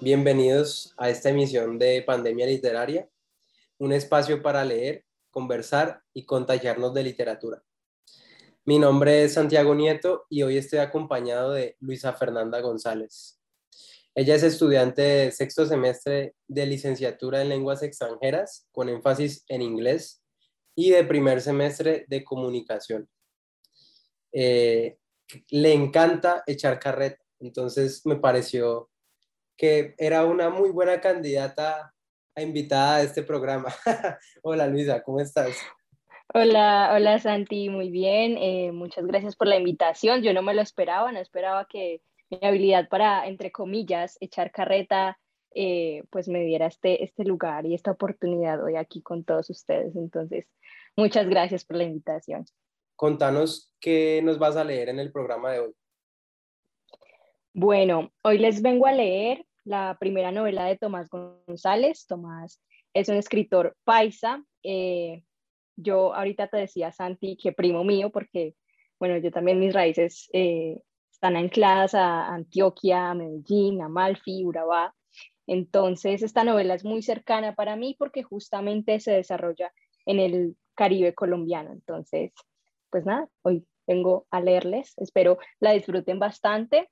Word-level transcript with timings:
Bienvenidos 0.00 0.92
a 0.98 1.08
esta 1.08 1.30
emisión 1.30 1.78
de 1.78 2.02
Pandemia 2.02 2.46
Literaria, 2.46 3.08
un 3.78 3.92
espacio 3.92 4.42
para 4.42 4.64
leer, 4.64 5.04
conversar 5.30 6.02
y 6.12 6.26
contagiarnos 6.26 6.92
de 6.92 7.02
literatura. 7.02 7.62
Mi 8.66 8.78
nombre 8.78 9.24
es 9.24 9.32
Santiago 9.34 9.74
Nieto 9.74 10.26
y 10.28 10.42
hoy 10.42 10.58
estoy 10.58 10.80
acompañado 10.80 11.52
de 11.52 11.76
Luisa 11.80 12.12
Fernanda 12.12 12.60
González. 12.60 13.40
Ella 14.14 14.34
es 14.34 14.42
estudiante 14.42 15.00
de 15.02 15.32
sexto 15.32 15.64
semestre 15.66 16.34
de 16.48 16.66
licenciatura 16.66 17.40
en 17.40 17.48
lenguas 17.48 17.82
extranjeras 17.82 18.68
con 18.72 18.90
énfasis 18.90 19.44
en 19.48 19.62
inglés 19.62 20.22
y 20.74 20.90
de 20.90 21.02
primer 21.04 21.40
semestre 21.40 22.04
de 22.08 22.24
comunicación. 22.24 23.08
Eh, 24.32 24.98
le 25.50 25.72
encanta 25.72 26.42
echar 26.46 26.78
carreta, 26.78 27.22
entonces 27.40 28.04
me 28.06 28.16
pareció 28.16 28.90
que 29.56 29.94
era 29.98 30.24
una 30.24 30.50
muy 30.50 30.70
buena 30.70 31.00
candidata 31.00 31.94
a 32.34 32.42
invitada 32.42 32.96
a 32.96 33.02
este 33.02 33.22
programa. 33.22 33.72
hola 34.42 34.66
Luisa, 34.66 35.02
¿cómo 35.02 35.20
estás? 35.20 35.56
Hola, 36.32 36.92
hola 36.94 37.18
Santi, 37.18 37.68
muy 37.68 37.90
bien. 37.90 38.36
Eh, 38.38 38.72
muchas 38.72 39.06
gracias 39.06 39.36
por 39.36 39.46
la 39.46 39.56
invitación. 39.56 40.22
Yo 40.22 40.32
no 40.32 40.42
me 40.42 40.54
lo 40.54 40.62
esperaba, 40.62 41.12
no 41.12 41.20
esperaba 41.20 41.66
que 41.70 42.00
mi 42.30 42.38
habilidad 42.42 42.88
para, 42.88 43.26
entre 43.26 43.52
comillas, 43.52 44.16
echar 44.20 44.50
carreta, 44.50 45.18
eh, 45.54 46.02
pues 46.10 46.26
me 46.28 46.40
diera 46.40 46.66
este, 46.66 47.04
este 47.04 47.24
lugar 47.24 47.66
y 47.66 47.74
esta 47.74 47.92
oportunidad 47.92 48.64
hoy 48.64 48.74
aquí 48.74 49.02
con 49.02 49.22
todos 49.22 49.50
ustedes. 49.50 49.94
Entonces, 49.94 50.48
muchas 50.96 51.28
gracias 51.28 51.64
por 51.64 51.76
la 51.76 51.84
invitación. 51.84 52.46
Contanos 52.96 53.72
qué 53.80 54.20
nos 54.22 54.38
vas 54.38 54.56
a 54.56 54.64
leer 54.64 54.88
en 54.88 55.00
el 55.00 55.12
programa 55.12 55.52
de 55.52 55.60
hoy. 55.60 55.72
Bueno, 57.52 58.12
hoy 58.22 58.38
les 58.38 58.62
vengo 58.62 58.86
a 58.86 58.92
leer 58.92 59.44
la 59.64 59.96
primera 59.98 60.32
novela 60.32 60.66
de 60.66 60.76
Tomás 60.76 61.08
González. 61.08 62.06
Tomás 62.06 62.60
es 62.92 63.08
un 63.08 63.16
escritor 63.16 63.76
paisa. 63.84 64.44
Eh, 64.62 65.22
yo 65.76 66.14
ahorita 66.14 66.48
te 66.48 66.58
decía, 66.58 66.92
Santi, 66.92 67.36
que 67.36 67.52
primo 67.52 67.84
mío, 67.84 68.10
porque, 68.10 68.54
bueno, 68.98 69.18
yo 69.18 69.30
también 69.30 69.58
mis 69.58 69.74
raíces 69.74 70.28
eh, 70.32 70.80
están 71.10 71.36
ancladas 71.36 71.94
a 71.94 72.28
Antioquia, 72.28 73.14
Medellín, 73.14 73.82
a 73.82 73.88
Malfi, 73.88 74.44
Urabá. 74.44 74.94
Entonces, 75.46 76.22
esta 76.22 76.44
novela 76.44 76.74
es 76.74 76.84
muy 76.84 77.02
cercana 77.02 77.54
para 77.54 77.76
mí 77.76 77.96
porque 77.98 78.22
justamente 78.22 79.00
se 79.00 79.12
desarrolla 79.12 79.72
en 80.06 80.20
el 80.20 80.56
Caribe 80.74 81.14
colombiano. 81.14 81.72
Entonces, 81.72 82.32
pues 82.94 83.06
nada, 83.06 83.28
hoy 83.42 83.66
vengo 83.88 84.28
a 84.30 84.40
leerles. 84.40 84.92
Espero 84.98 85.38
la 85.58 85.72
disfruten 85.72 86.20
bastante 86.20 86.88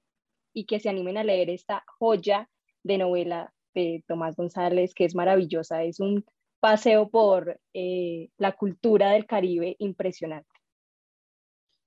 y 0.53 0.67
que 0.67 0.81
se 0.81 0.89
animen 0.89 1.17
a 1.17 1.23
leer 1.23 1.49
esta 1.49 1.85
joya 1.97 2.51
de 2.83 2.99
novela 2.99 3.55
de 3.73 4.03
Tomás 4.09 4.35
González, 4.35 4.95
que 4.95 5.05
es 5.05 5.15
maravillosa. 5.15 5.85
Es 5.85 6.01
un 6.01 6.25
paseo 6.59 7.09
por 7.09 7.61
eh, 7.73 8.31
la 8.37 8.51
cultura 8.57 9.13
del 9.13 9.27
Caribe 9.27 9.77
impresionante. 9.79 10.51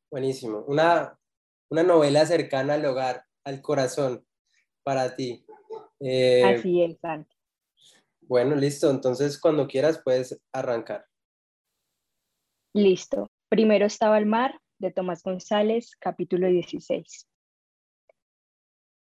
Buenísimo. 0.09 0.63
Una, 0.65 1.19
una 1.69 1.83
novela 1.83 2.25
cercana 2.25 2.75
al 2.75 2.85
hogar, 2.85 3.25
al 3.43 3.61
corazón, 3.61 4.25
para 4.83 5.13
ti. 5.13 5.45
Eh, 5.99 6.41
Así 6.41 6.81
es, 6.81 6.97
Santi. 7.01 7.35
Bueno, 8.21 8.55
listo. 8.55 8.89
Entonces, 8.89 9.37
cuando 9.37 9.67
quieras, 9.67 10.01
puedes 10.01 10.41
arrancar. 10.53 11.05
Listo. 12.73 13.29
Primero 13.55 13.85
estaba 13.85 14.17
el 14.17 14.25
mar, 14.25 14.59
de 14.79 14.91
Tomás 14.91 15.23
González, 15.23 15.95
capítulo 15.97 16.49
16. 16.49 17.25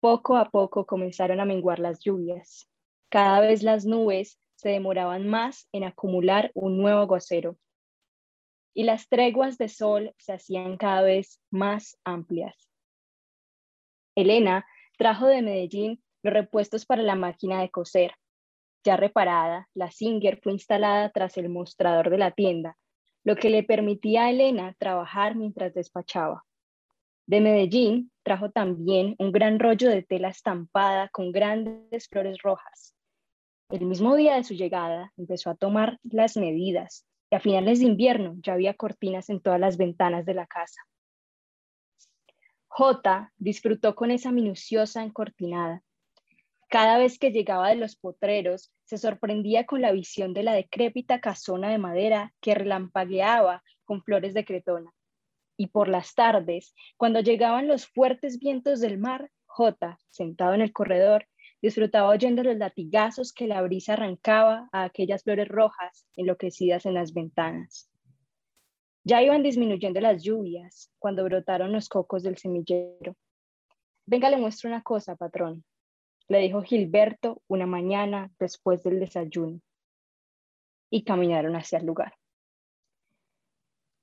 Poco 0.00 0.36
a 0.36 0.50
poco 0.50 0.84
comenzaron 0.84 1.40
a 1.40 1.46
menguar 1.46 1.78
las 1.78 2.00
lluvias. 2.00 2.68
Cada 3.08 3.40
vez 3.40 3.62
las 3.62 3.86
nubes 3.86 4.38
se 4.56 4.68
demoraban 4.68 5.26
más 5.26 5.66
en 5.72 5.84
acumular 5.84 6.50
un 6.52 6.76
nuevo 6.76 7.00
aguacero 7.00 7.56
y 8.74 8.82
las 8.82 9.08
treguas 9.08 9.56
de 9.56 9.70
sol 9.70 10.14
se 10.18 10.34
hacían 10.34 10.76
cada 10.76 11.00
vez 11.00 11.40
más 11.50 11.96
amplias. 12.04 12.68
Elena 14.14 14.66
trajo 14.98 15.26
de 15.26 15.40
Medellín 15.40 16.04
los 16.22 16.34
repuestos 16.34 16.84
para 16.84 17.02
la 17.02 17.14
máquina 17.14 17.62
de 17.62 17.70
coser. 17.70 18.12
Ya 18.84 18.98
reparada, 18.98 19.70
la 19.72 19.90
Singer 19.90 20.38
fue 20.42 20.52
instalada 20.52 21.08
tras 21.12 21.38
el 21.38 21.48
mostrador 21.48 22.10
de 22.10 22.18
la 22.18 22.32
tienda, 22.32 22.76
lo 23.24 23.36
que 23.36 23.50
le 23.50 23.62
permitía 23.62 24.24
a 24.24 24.30
Elena 24.30 24.74
trabajar 24.78 25.34
mientras 25.34 25.74
despachaba. 25.74 26.44
De 27.26 27.40
Medellín 27.40 28.10
trajo 28.22 28.50
también 28.50 29.16
un 29.18 29.32
gran 29.32 29.58
rollo 29.58 29.88
de 29.88 30.02
tela 30.02 30.28
estampada 30.28 31.08
con 31.08 31.32
grandes 31.32 32.08
flores 32.08 32.38
rojas. 32.42 32.94
El 33.70 33.86
mismo 33.86 34.14
día 34.14 34.36
de 34.36 34.44
su 34.44 34.54
llegada 34.54 35.12
empezó 35.16 35.50
a 35.50 35.56
tomar 35.56 35.98
las 36.02 36.36
medidas 36.36 37.06
y 37.30 37.36
a 37.36 37.40
finales 37.40 37.80
de 37.80 37.86
invierno 37.86 38.34
ya 38.42 38.52
había 38.52 38.74
cortinas 38.74 39.30
en 39.30 39.40
todas 39.40 39.58
las 39.58 39.78
ventanas 39.78 40.26
de 40.26 40.34
la 40.34 40.46
casa. 40.46 40.82
J 42.68 43.32
disfrutó 43.38 43.94
con 43.94 44.10
esa 44.10 44.32
minuciosa 44.32 45.02
encortinada. 45.02 45.82
Cada 46.68 46.98
vez 46.98 47.18
que 47.18 47.30
llegaba 47.30 47.68
de 47.68 47.76
los 47.76 47.96
potreros, 47.96 48.72
se 48.84 48.98
sorprendía 48.98 49.64
con 49.66 49.80
la 49.80 49.92
visión 49.92 50.34
de 50.34 50.42
la 50.42 50.54
decrépita 50.54 51.20
casona 51.20 51.70
de 51.70 51.78
madera 51.78 52.32
que 52.40 52.54
relampagueaba 52.54 53.62
con 53.84 54.02
flores 54.02 54.34
de 54.34 54.44
cretona 54.44 54.92
y 55.56 55.68
por 55.68 55.88
las 55.88 56.14
tardes, 56.14 56.74
cuando 56.96 57.20
llegaban 57.20 57.68
los 57.68 57.86
fuertes 57.86 58.38
vientos 58.38 58.80
del 58.80 58.98
mar, 58.98 59.30
J, 59.46 59.98
sentado 60.10 60.54
en 60.54 60.60
el 60.60 60.72
corredor, 60.72 61.26
disfrutaba 61.62 62.08
oyendo 62.08 62.42
los 62.42 62.56
latigazos 62.56 63.32
que 63.32 63.46
la 63.46 63.62
brisa 63.62 63.94
arrancaba 63.94 64.68
a 64.72 64.84
aquellas 64.84 65.22
flores 65.22 65.48
rojas 65.48 66.06
enloquecidas 66.16 66.86
en 66.86 66.94
las 66.94 67.14
ventanas. 67.14 67.90
Ya 69.04 69.22
iban 69.22 69.42
disminuyendo 69.42 70.00
las 70.00 70.22
lluvias 70.22 70.90
cuando 70.98 71.24
brotaron 71.24 71.72
los 71.72 71.88
cocos 71.88 72.22
del 72.22 72.38
semillero. 72.38 73.16
Venga, 74.06 74.30
le 74.30 74.38
muestro 74.38 74.68
una 74.68 74.82
cosa, 74.82 75.14
patrón, 75.14 75.64
le 76.28 76.38
dijo 76.38 76.62
Gilberto 76.62 77.42
una 77.48 77.66
mañana 77.66 78.30
después 78.38 78.82
del 78.82 79.00
desayuno. 79.00 79.60
Y 80.90 81.04
caminaron 81.04 81.56
hacia 81.56 81.78
el 81.78 81.86
lugar. 81.86 82.14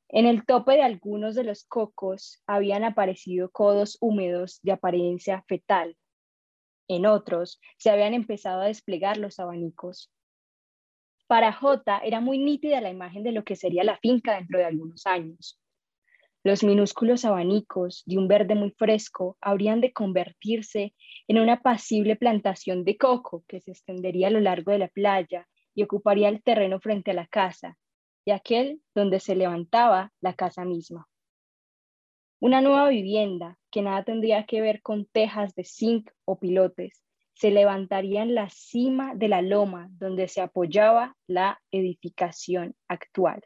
En 0.09 0.25
el 0.25 0.45
tope 0.45 0.73
de 0.73 0.83
algunos 0.83 1.35
de 1.35 1.45
los 1.45 1.63
cocos 1.63 2.43
habían 2.45 2.83
aparecido 2.83 3.49
codos 3.49 3.97
húmedos 4.01 4.59
de 4.61 4.73
apariencia 4.73 5.41
fetal. 5.47 5.95
En 6.89 7.05
otros 7.05 7.61
se 7.77 7.89
habían 7.89 8.13
empezado 8.13 8.61
a 8.61 8.65
desplegar 8.65 9.15
los 9.15 9.39
abanicos. 9.39 10.11
Para 11.27 11.53
J 11.53 11.99
era 12.03 12.19
muy 12.19 12.39
nítida 12.39 12.81
la 12.81 12.89
imagen 12.89 13.23
de 13.23 13.31
lo 13.31 13.45
que 13.45 13.55
sería 13.55 13.85
la 13.85 13.97
finca 13.99 14.35
dentro 14.35 14.59
de 14.59 14.65
algunos 14.65 15.05
años. 15.05 15.60
Los 16.44 16.63
minúsculos 16.63 17.24
abanicos 17.24 18.02
de 18.07 18.18
un 18.18 18.28
verde 18.28 18.56
muy 18.56 18.72
fresco 18.72 19.38
habrían 19.41 19.79
de 19.79 19.94
convertirse 19.94 20.96
en 21.28 21.38
una 21.38 21.53
apacible 21.53 22.16
plantación 22.16 22.84
de 22.84 22.97
coco 22.97 23.44
que 23.47 23.62
se 23.62 23.72
extendería 23.72 24.28
a 24.28 24.31
lo 24.31 24.40
largo 24.40 24.72
de 24.72 24.79
la 24.79 24.88
playa 24.88 25.47
y 25.75 25.84
ocuparía 25.84 26.29
el 26.29 26.41
terreno 26.41 26.79
frente 26.79 27.12
a 27.12 27.13
la 27.13 27.28
casa, 27.28 27.78
y 28.25 28.31
aquel 28.31 28.81
donde 28.96 29.19
se 29.19 29.35
levantaba 29.35 30.12
la 30.19 30.34
casa 30.34 30.66
misma. 30.66 31.07
Una 32.40 32.59
nueva 32.62 32.90
vivienda 32.90 33.59
que 33.69 33.84
nada 33.84 34.03
tendría 34.03 34.47
que 34.47 34.62
ver 34.62 34.81
con 34.81 35.06
tejas 35.06 35.53
de 35.53 35.63
zinc 35.63 36.09
o 36.25 36.40
pilotes, 36.40 37.03
se 37.35 37.52
levantaría 37.52 38.23
en 38.23 38.34
la 38.34 38.50
cima 38.50 39.13
de 39.13 39.28
la 39.28 39.44
loma 39.44 39.90
donde 39.91 40.28
se 40.28 40.41
apoyaba 40.41 41.16
la 41.28 41.62
edificación 41.72 42.75
actual. 42.88 43.44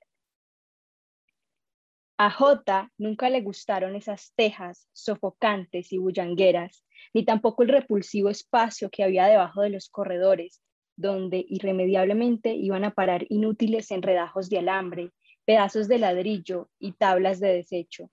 A 2.18 2.31
J 2.31 2.92
nunca 2.98 3.30
le 3.30 3.42
gustaron 3.42 3.96
esas 3.96 4.34
tejas 4.35 4.88
sofocantes 4.94 5.91
y 5.91 5.97
bullangueras, 5.97 6.85
ni 7.14 7.26
tampoco 7.26 7.64
el 7.64 7.70
repulsivo 7.70 8.29
espacio 8.29 8.90
que 8.90 9.03
había 9.03 9.26
debajo 9.26 9.62
de 9.62 9.70
los 9.70 9.90
corredores, 9.90 10.62
donde 10.96 11.46
irremediablemente 11.47 12.53
iban 12.53 12.85
a 12.85 12.91
parar 12.91 13.26
inútiles 13.28 13.91
enredajos 13.91 14.50
de 14.50 14.59
alambre, 14.59 15.12
pedazos 15.44 15.90
de 15.90 16.00
ladrillo 16.00 16.70
y 16.79 16.94
tablas 16.94 17.41
de 17.41 17.53
desecho. 17.53 18.09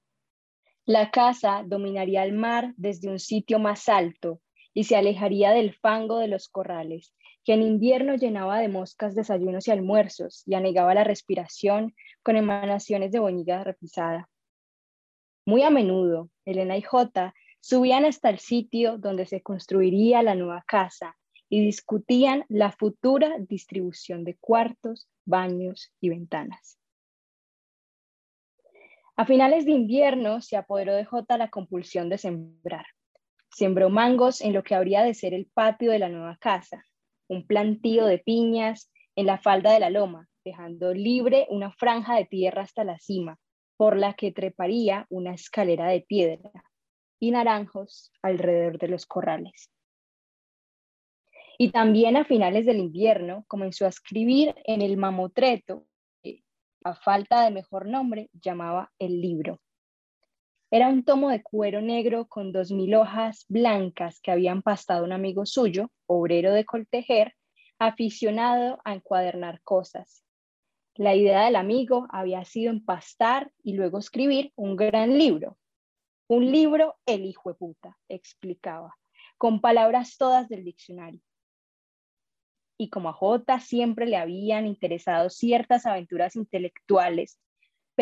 La 0.85 1.13
casa 1.13 1.63
dominaría 1.65 2.25
el 2.25 2.33
mar 2.33 2.75
desde 2.77 3.09
un 3.09 3.21
sitio 3.21 3.61
más 3.61 3.89
alto 3.89 4.41
y 4.75 4.83
se 4.85 4.97
alejaría 4.97 5.53
del 5.53 5.75
fango 5.75 6.19
de 6.19 6.27
los 6.27 6.49
corrales, 6.49 7.15
que 7.45 7.55
en 7.55 7.63
invierno 7.63 8.15
llenaba 8.15 8.59
de 8.59 8.69
moscas 8.69 9.15
desayunos 9.15 9.67
y 9.67 9.71
almuerzos 9.71 10.43
y 10.47 10.55
anegaba 10.55 10.95
la 10.95 11.05
respiración 11.05 11.95
con 12.23 12.37
emanaciones 12.37 13.11
de 13.13 13.19
boñiga 13.19 13.65
repisada. 13.65 14.29
Muy 15.45 15.63
a 15.63 15.71
menudo, 15.71 16.31
Elena 16.45 16.77
y 16.77 16.83
Jota 16.83 17.35
subían 17.61 18.05
hasta 18.05 18.31
el 18.31 18.39
sitio 18.39 18.99
donde 18.99 19.27
se 19.27 19.43
construiría 19.43 20.23
la 20.23 20.35
nueva 20.35 20.65
casa 20.67 21.17
y 21.49 21.65
discutían 21.65 22.45
la 22.49 22.73
futura 22.73 23.37
distribución 23.39 24.25
de 24.25 24.37
cuartos, 24.37 25.09
baños 25.25 25.93
y 26.01 26.09
ventanas. 26.09 26.79
A 29.17 29.27
finales 29.27 29.67
de 29.67 29.73
invierno 29.73 30.41
se 30.41 30.57
apoderó 30.57 30.95
de 30.95 31.05
J 31.05 31.37
la 31.37 31.51
compulsión 31.51 32.09
de 32.09 32.19
sembrar. 32.19 32.87
Sembró 33.51 33.91
mangos 33.91 34.41
en 34.41 34.55
lo 34.55 34.63
que 34.63 34.75
habría 34.75 35.03
de 35.03 35.13
ser 35.13 35.35
el 35.35 35.47
patio 35.47 35.93
de 35.93 35.99
la 35.99 36.09
nueva 36.09 36.39
casa, 36.41 36.87
un 37.33 37.47
plantío 37.47 38.05
de 38.05 38.19
piñas 38.19 38.91
en 39.17 39.27
la 39.27 39.39
falda 39.39 39.73
de 39.73 39.81
la 39.81 39.91
loma, 39.91 40.29
dejando 40.45 40.93
libre 40.93 41.47
una 41.49 41.73
franja 41.73 42.17
de 42.17 42.27
tierra 42.27 42.63
hasta 42.63 42.85
la 42.85 42.99
cima, 42.99 43.39
por 43.77 43.97
la 43.97 44.13
que 44.15 44.33
treparía 44.33 45.07
una 45.09 45.35
escalera 45.35 45.89
de 45.89 46.03
piedra, 46.03 46.51
y 47.19 47.31
naranjos 47.31 48.13
alrededor 48.21 48.79
de 48.79 48.89
los 48.89 49.07
corrales. 49.07 49.71
Y 51.57 51.71
también 51.71 52.17
a 52.17 52.25
finales 52.25 52.67
del 52.67 52.79
invierno 52.79 53.45
comenzó 53.49 53.87
a 53.87 53.91
escribir 53.91 54.55
en 54.65 54.83
el 54.83 54.97
mamotreto 54.97 55.87
a 56.85 56.95
falta 56.95 57.45
de 57.45 57.51
mejor 57.51 57.87
nombre, 57.87 58.29
llamaba 58.33 58.93
el 58.99 59.21
libro. 59.21 59.61
Era 60.75 60.89
un 60.89 61.05
tomo 61.05 61.29
de 61.29 61.43
cuero 61.43 61.83
negro 61.83 62.29
con 62.29 62.51
dos 62.51 62.71
mil 62.71 62.95
hojas 62.95 63.45
blancas 63.51 64.21
que 64.23 64.31
habían 64.31 64.63
pastado 64.63 65.05
un 65.05 65.13
amigo 65.13 65.45
suyo, 65.45 65.91
obrero 66.07 66.51
de 66.55 66.65
coltejer, 66.65 67.35
aficionado 67.79 68.81
a 68.83 68.95
encuadernar 68.95 69.61
cosas. 69.65 70.25
La 70.95 71.15
idea 71.15 71.45
del 71.45 71.57
amigo 71.57 72.07
había 72.09 72.43
sido 72.47 72.71
empastar 72.71 73.53
y 73.63 73.75
luego 73.75 73.99
escribir 73.99 74.51
un 74.57 74.77
gran 74.77 75.19
libro. 75.19 75.59
Un 76.27 76.51
libro, 76.51 76.97
el 77.05 77.27
hijo 77.27 77.51
de 77.51 77.57
puta, 77.57 77.99
explicaba, 78.09 78.97
con 79.37 79.61
palabras 79.61 80.17
todas 80.17 80.49
del 80.49 80.65
diccionario 80.65 81.21
y 82.79 82.89
como 82.89 83.11
a 83.11 83.13
J 83.13 83.61
siempre 83.61 84.07
le 84.07 84.17
habían 84.17 84.67
interesado 84.67 85.29
ciertas 85.29 85.85
aventuras 85.85 86.35
intelectuales 86.35 87.39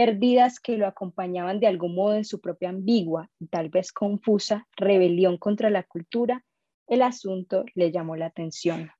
perdidas 0.01 0.61
que 0.61 0.79
lo 0.79 0.87
acompañaban 0.87 1.61
de 1.61 1.67
algún 1.67 1.95
modo 1.95 2.15
en 2.15 2.25
su 2.25 2.41
propia 2.41 2.71
ambigua 2.71 3.29
y 3.39 3.49
tal 3.49 3.69
vez 3.69 3.93
confusa 3.93 4.67
rebelión 4.75 5.37
contra 5.37 5.69
la 5.69 5.83
cultura, 5.83 6.43
el 6.87 7.03
asunto 7.03 7.67
le 7.75 7.93
llamó 7.93 8.17
la 8.17 8.25
atención. 8.25 8.91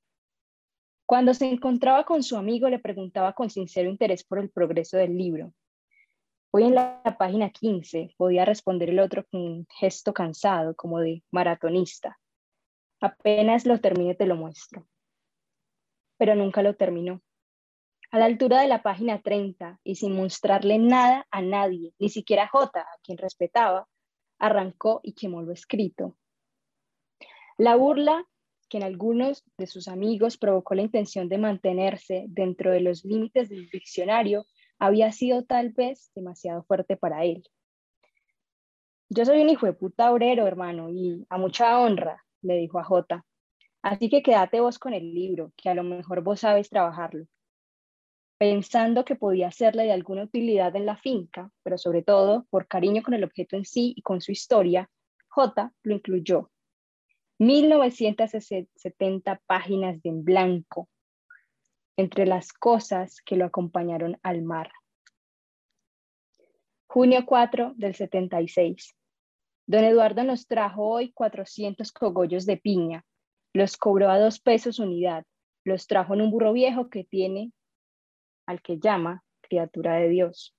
Cuando 1.07 1.33
se 1.33 1.49
encontraba 1.49 2.05
con 2.05 2.21
su 2.21 2.37
amigo 2.37 2.69
le 2.69 2.77
preguntaba 2.77 3.33
con 3.33 3.49
sincero 3.49 3.89
interés 3.89 4.23
por 4.23 4.37
el 4.37 4.51
progreso 4.51 4.95
del 4.95 5.17
libro. 5.17 5.55
Hoy 6.51 6.65
en 6.65 6.75
la 6.75 7.01
página 7.17 7.49
15 7.49 8.13
podía 8.15 8.45
responder 8.45 8.91
el 8.91 8.99
otro 8.99 9.25
con 9.25 9.41
un 9.41 9.67
gesto 9.79 10.13
cansado, 10.13 10.75
como 10.75 10.99
de 10.99 11.23
maratonista. 11.31 12.19
Apenas 12.99 13.65
lo 13.65 13.79
termine 13.79 14.13
te 14.13 14.27
lo 14.27 14.35
muestro 14.35 14.85
pero 16.21 16.35
nunca 16.35 16.61
lo 16.61 16.75
terminó. 16.75 17.19
A 18.11 18.19
la 18.19 18.25
altura 18.25 18.61
de 18.61 18.67
la 18.67 18.83
página 18.83 19.21
30 19.21 19.79
y 19.85 19.95
sin 19.95 20.13
mostrarle 20.13 20.77
nada 20.77 21.25
a 21.31 21.41
nadie, 21.41 21.93
ni 21.97 22.09
siquiera 22.09 22.43
a 22.43 22.47
J, 22.49 22.81
a 22.81 22.97
quien 23.01 23.17
respetaba, 23.17 23.87
arrancó 24.37 24.99
y 25.01 25.13
quemó 25.13 25.41
lo 25.41 25.53
escrito. 25.53 26.17
La 27.57 27.77
burla 27.77 28.25
que 28.67 28.77
en 28.77 28.83
algunos 28.83 29.45
de 29.57 29.65
sus 29.65 29.87
amigos 29.87 30.37
provocó 30.37 30.75
la 30.75 30.81
intención 30.81 31.29
de 31.29 31.37
mantenerse 31.37 32.25
dentro 32.27 32.71
de 32.71 32.81
los 32.81 33.05
límites 33.05 33.47
del 33.47 33.69
diccionario 33.69 34.45
había 34.77 35.13
sido 35.13 35.45
tal 35.45 35.69
vez 35.69 36.11
demasiado 36.13 36.63
fuerte 36.63 36.97
para 36.97 37.23
él. 37.23 37.43
Yo 39.07 39.23
soy 39.23 39.41
un 39.41 39.49
hijo 39.49 39.67
de 39.67 39.73
puta 39.73 40.11
obrero, 40.11 40.47
hermano, 40.47 40.89
y 40.89 41.25
a 41.29 41.37
mucha 41.37 41.79
honra, 41.79 42.25
le 42.41 42.55
dijo 42.57 42.77
a 42.77 42.83
J. 42.83 43.25
Así 43.83 44.09
que 44.09 44.21
quédate 44.21 44.59
vos 44.59 44.79
con 44.79 44.93
el 44.93 45.13
libro, 45.13 45.53
que 45.55 45.69
a 45.69 45.75
lo 45.75 45.83
mejor 45.83 46.23
vos 46.23 46.41
sabes 46.41 46.69
trabajarlo. 46.69 47.25
Pensando 48.41 49.05
que 49.05 49.15
podía 49.15 49.51
serle 49.51 49.83
de 49.83 49.91
alguna 49.91 50.23
utilidad 50.23 50.75
en 50.75 50.87
la 50.87 50.97
finca, 50.97 51.51
pero 51.61 51.77
sobre 51.77 52.01
todo 52.01 52.47
por 52.49 52.67
cariño 52.67 53.03
con 53.03 53.13
el 53.13 53.23
objeto 53.23 53.55
en 53.55 53.65
sí 53.65 53.93
y 53.95 54.01
con 54.01 54.19
su 54.19 54.31
historia, 54.31 54.89
J 55.27 55.71
lo 55.83 55.93
incluyó. 55.93 56.49
1970 57.37 59.39
páginas 59.45 60.01
de 60.01 60.09
en 60.09 60.23
blanco, 60.23 60.89
entre 61.95 62.25
las 62.25 62.51
cosas 62.51 63.21
que 63.23 63.35
lo 63.35 63.45
acompañaron 63.45 64.17
al 64.23 64.41
mar. 64.41 64.71
Junio 66.87 67.27
4 67.27 67.73
del 67.75 67.93
76. 67.93 68.95
Don 69.67 69.83
Eduardo 69.83 70.23
nos 70.23 70.47
trajo 70.47 70.89
hoy 70.89 71.11
400 71.11 71.91
cogollos 71.91 72.47
de 72.47 72.57
piña, 72.57 73.05
los 73.53 73.77
cobró 73.77 74.09
a 74.09 74.17
dos 74.17 74.39
pesos 74.39 74.79
unidad, 74.79 75.25
los 75.63 75.85
trajo 75.85 76.15
en 76.15 76.21
un 76.21 76.31
burro 76.31 76.53
viejo 76.53 76.89
que 76.89 77.03
tiene 77.03 77.51
al 78.45 78.61
que 78.61 78.79
llama 78.79 79.23
criatura 79.41 79.95
de 79.95 80.09
Dios. 80.09 80.55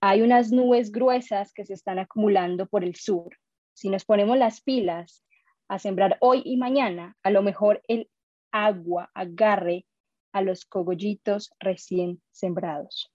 Hay 0.00 0.22
unas 0.22 0.52
nubes 0.52 0.92
gruesas 0.92 1.52
que 1.52 1.64
se 1.64 1.74
están 1.74 1.98
acumulando 1.98 2.66
por 2.66 2.84
el 2.84 2.94
sur. 2.94 3.36
Si 3.74 3.88
nos 3.88 4.04
ponemos 4.04 4.38
las 4.38 4.60
pilas 4.60 5.24
a 5.68 5.78
sembrar 5.78 6.16
hoy 6.20 6.42
y 6.44 6.56
mañana, 6.56 7.16
a 7.22 7.30
lo 7.30 7.42
mejor 7.42 7.82
el 7.88 8.08
agua 8.52 9.10
agarre 9.14 9.86
a 10.32 10.42
los 10.42 10.64
cogollitos 10.64 11.50
recién 11.58 12.22
sembrados. 12.30 13.12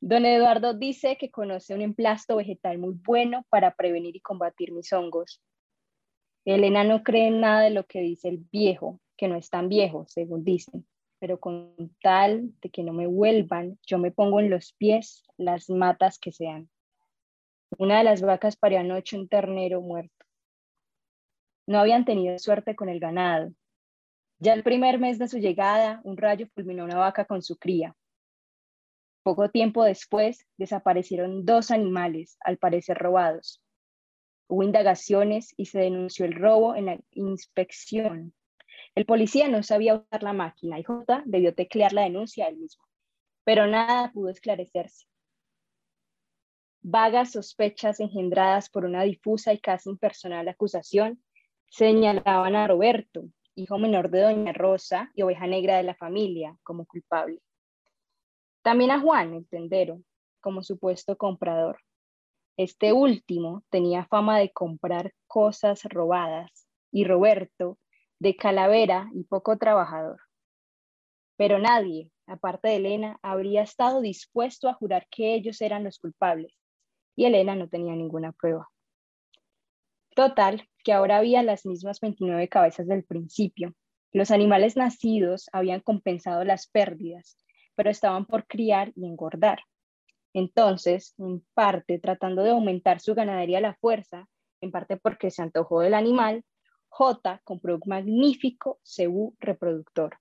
Don 0.00 0.26
Eduardo 0.26 0.74
dice 0.74 1.16
que 1.18 1.30
conoce 1.30 1.74
un 1.74 1.80
emplasto 1.80 2.36
vegetal 2.36 2.78
muy 2.78 2.94
bueno 2.94 3.44
para 3.48 3.74
prevenir 3.74 4.14
y 4.16 4.20
combatir 4.20 4.70
mis 4.70 4.92
hongos. 4.92 5.42
Elena 6.44 6.84
no 6.84 7.02
cree 7.02 7.28
en 7.28 7.40
nada 7.40 7.62
de 7.62 7.70
lo 7.70 7.86
que 7.86 8.00
dice 8.00 8.28
el 8.28 8.38
viejo, 8.52 9.00
que 9.16 9.28
no 9.28 9.36
es 9.36 9.48
tan 9.48 9.68
viejo, 9.68 10.04
según 10.06 10.44
dicen, 10.44 10.86
pero 11.24 11.40
con 11.40 11.74
tal 12.02 12.52
de 12.60 12.68
que 12.68 12.82
no 12.82 12.92
me 12.92 13.06
vuelvan, 13.06 13.78
yo 13.86 13.96
me 13.96 14.10
pongo 14.10 14.40
en 14.40 14.50
los 14.50 14.74
pies 14.74 15.24
las 15.38 15.70
matas 15.70 16.18
que 16.18 16.32
sean. 16.32 16.68
Una 17.78 17.96
de 17.96 18.04
las 18.04 18.20
vacas 18.20 18.56
parió 18.56 18.80
anoche 18.80 19.18
un 19.18 19.26
ternero 19.26 19.80
muerto. 19.80 20.26
No 21.66 21.78
habían 21.78 22.04
tenido 22.04 22.38
suerte 22.38 22.76
con 22.76 22.90
el 22.90 23.00
ganado. 23.00 23.54
Ya 24.38 24.52
el 24.52 24.62
primer 24.62 24.98
mes 24.98 25.18
de 25.18 25.26
su 25.26 25.38
llegada, 25.38 26.02
un 26.04 26.18
rayo 26.18 26.46
fulminó 26.54 26.84
una 26.84 26.98
vaca 26.98 27.24
con 27.24 27.40
su 27.40 27.56
cría. 27.56 27.96
Poco 29.22 29.48
tiempo 29.48 29.82
después, 29.82 30.46
desaparecieron 30.58 31.46
dos 31.46 31.70
animales, 31.70 32.36
al 32.40 32.58
parecer 32.58 32.98
robados. 32.98 33.62
Hubo 34.46 34.62
indagaciones 34.62 35.54
y 35.56 35.64
se 35.64 35.78
denunció 35.78 36.26
el 36.26 36.34
robo 36.34 36.74
en 36.74 36.84
la 36.84 37.00
inspección. 37.12 38.34
El 38.94 39.06
policía 39.06 39.48
no 39.48 39.62
sabía 39.62 39.96
usar 39.96 40.22
la 40.22 40.32
máquina 40.32 40.78
y 40.78 40.84
J 40.84 41.22
debió 41.26 41.54
teclear 41.54 41.92
la 41.92 42.02
denuncia 42.02 42.46
él 42.46 42.58
mismo, 42.58 42.84
pero 43.42 43.66
nada 43.66 44.12
pudo 44.12 44.28
esclarecerse. 44.28 45.06
Vagas 46.80 47.32
sospechas 47.32 47.98
engendradas 47.98 48.68
por 48.70 48.84
una 48.84 49.02
difusa 49.02 49.52
y 49.52 49.58
casi 49.58 49.90
impersonal 49.90 50.46
acusación 50.48 51.22
señalaban 51.66 52.54
a 52.54 52.68
Roberto, 52.68 53.24
hijo 53.56 53.78
menor 53.78 54.10
de 54.10 54.20
Doña 54.20 54.52
Rosa 54.52 55.10
y 55.14 55.22
oveja 55.22 55.46
negra 55.46 55.76
de 55.76 55.82
la 55.82 55.94
familia, 55.96 56.56
como 56.62 56.86
culpable. 56.86 57.40
También 58.62 58.92
a 58.92 59.00
Juan, 59.00 59.34
el 59.34 59.48
tendero, 59.48 60.02
como 60.40 60.62
supuesto 60.62 61.16
comprador. 61.16 61.80
Este 62.56 62.92
último 62.92 63.64
tenía 63.70 64.06
fama 64.06 64.38
de 64.38 64.52
comprar 64.52 65.12
cosas 65.26 65.82
robadas 65.84 66.68
y 66.92 67.04
Roberto 67.04 67.78
de 68.18 68.36
calavera 68.36 69.10
y 69.14 69.24
poco 69.24 69.58
trabajador. 69.58 70.20
Pero 71.36 71.58
nadie, 71.58 72.10
aparte 72.26 72.68
de 72.68 72.76
Elena, 72.76 73.18
habría 73.22 73.62
estado 73.62 74.00
dispuesto 74.00 74.68
a 74.68 74.74
jurar 74.74 75.06
que 75.10 75.34
ellos 75.34 75.60
eran 75.60 75.84
los 75.84 75.98
culpables 75.98 76.54
y 77.16 77.24
Elena 77.26 77.54
no 77.54 77.68
tenía 77.68 77.94
ninguna 77.94 78.32
prueba. 78.32 78.68
Total, 80.14 80.68
que 80.84 80.92
ahora 80.92 81.18
había 81.18 81.42
las 81.42 81.66
mismas 81.66 82.00
29 82.00 82.48
cabezas 82.48 82.86
del 82.86 83.04
principio. 83.04 83.74
Los 84.12 84.30
animales 84.30 84.76
nacidos 84.76 85.48
habían 85.52 85.80
compensado 85.80 86.44
las 86.44 86.68
pérdidas, 86.68 87.36
pero 87.74 87.90
estaban 87.90 88.26
por 88.26 88.46
criar 88.46 88.92
y 88.94 89.06
engordar. 89.06 89.60
Entonces, 90.32 91.14
en 91.18 91.44
parte 91.54 91.98
tratando 91.98 92.42
de 92.42 92.50
aumentar 92.50 93.00
su 93.00 93.14
ganadería 93.14 93.58
a 93.58 93.62
la 93.62 93.74
fuerza, 93.74 94.28
en 94.60 94.70
parte 94.70 94.96
porque 94.96 95.30
se 95.30 95.42
antojó 95.42 95.80
del 95.80 95.94
animal, 95.94 96.44
J 96.96 97.40
compró 97.42 97.74
un 97.74 97.82
magnífico 97.86 98.78
cebú 98.84 99.34
reproductor. 99.40 100.16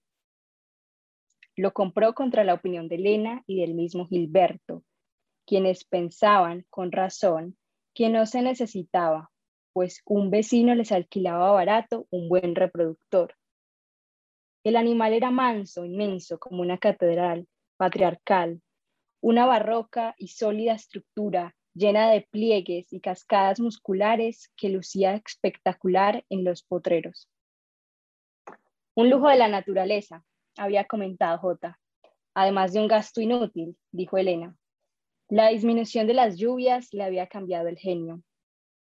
Lo 1.55 1.71
compró 1.71 2.15
contra 2.15 2.43
la 2.43 2.55
opinión 2.55 2.87
de 2.87 2.95
Elena 2.95 3.43
y 3.45 3.61
del 3.61 3.75
mismo 3.75 4.07
Gilberto, 4.07 4.83
quienes 5.45 5.83
pensaban, 5.83 6.65
con 6.71 6.91
razón, 6.91 7.59
que 7.93 8.09
no 8.09 8.25
se 8.25 8.41
necesitaba, 8.41 9.29
pues 9.71 10.01
un 10.07 10.31
vecino 10.31 10.73
les 10.73 10.91
alquilaba 10.91 11.51
barato 11.51 12.07
un 12.09 12.27
buen 12.27 12.55
reproductor. 12.55 13.35
El 14.63 14.75
animal 14.75 15.13
era 15.13 15.29
manso, 15.29 15.85
inmenso, 15.85 16.39
como 16.39 16.63
una 16.63 16.79
catedral, 16.79 17.47
patriarcal, 17.77 18.63
una 19.21 19.45
barroca 19.45 20.15
y 20.17 20.29
sólida 20.29 20.73
estructura 20.73 21.55
llena 21.73 22.09
de 22.11 22.21
pliegues 22.21 22.91
y 22.91 22.99
cascadas 22.99 23.59
musculares 23.59 24.51
que 24.55 24.69
lucía 24.69 25.15
espectacular 25.15 26.23
en 26.29 26.43
los 26.43 26.63
potreros. 26.63 27.29
Un 28.95 29.09
lujo 29.09 29.27
de 29.29 29.37
la 29.37 29.47
naturaleza, 29.47 30.23
había 30.55 30.85
comentado 30.85 31.39
J, 31.39 31.79
además 32.35 32.73
de 32.73 32.79
un 32.79 32.87
gasto 32.87 33.21
inútil, 33.21 33.75
dijo 33.91 34.17
Elena. 34.17 34.55
La 35.29 35.49
disminución 35.49 36.05
de 36.05 36.13
las 36.13 36.37
lluvias 36.37 36.93
le 36.93 37.03
había 37.03 37.27
cambiado 37.27 37.67
el 37.67 37.77
genio. 37.77 38.21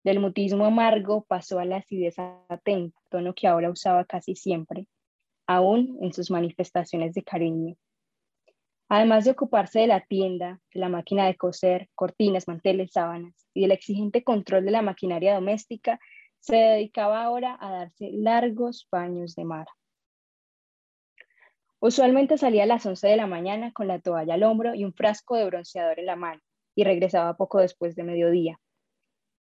Del 0.03 0.19
mutismo 0.19 0.67
amargo 0.67 1.25
pasó 1.25 1.61
a 1.61 1.65
la 1.65 1.77
acidez 1.77 2.17
atenta, 2.19 2.99
tono 3.09 3.35
que 3.35 3.47
ahora 3.47 3.71
usaba 3.71 4.05
casi 4.05 4.35
siempre, 4.35 4.87
aún 5.47 5.99
en 6.03 6.13
sus 6.13 6.31
manifestaciones 6.31 7.15
de 7.15 7.23
cariño. 7.23 7.77
Además 8.89 9.25
de 9.25 9.31
ocuparse 9.31 9.81
de 9.81 9.87
la 9.87 10.01
tienda, 10.01 10.61
de 10.73 10.81
la 10.81 10.89
máquina 10.89 11.27
de 11.27 11.37
coser, 11.37 11.89
cortinas, 11.95 12.47
manteles, 12.47 12.93
sábanas 12.93 13.49
y 13.55 13.63
del 13.63 13.73
exigente 13.73 14.23
control 14.23 14.65
de 14.65 14.71
la 14.73 14.83
maquinaria 14.83 15.35
doméstica, 15.35 15.99
se 16.39 16.57
dedicaba 16.57 17.25
ahora 17.25 17.57
a 17.59 17.71
darse 17.71 18.11
largos 18.13 18.87
baños 18.93 19.35
de 19.35 19.45
mar. 19.45 19.67
Usualmente 21.81 22.37
salía 22.39 22.65
a 22.65 22.67
las 22.67 22.85
11 22.85 23.09
de 23.09 23.17
la 23.17 23.27
mañana 23.27 23.73
con 23.73 23.89
la 23.89 23.99
toalla 23.99 24.35
al 24.35 24.43
hombro 24.43 24.75
y 24.75 24.85
un 24.85 24.95
frasco 24.95 25.37
de 25.37 25.47
bronceador 25.47 25.99
en 25.99 26.07
la 26.07 26.17
mano 26.17 26.41
y 26.75 26.85
regresaba 26.85 27.37
poco 27.37 27.61
después 27.61 27.97
de 27.97 28.05
mediodía. 28.05 28.61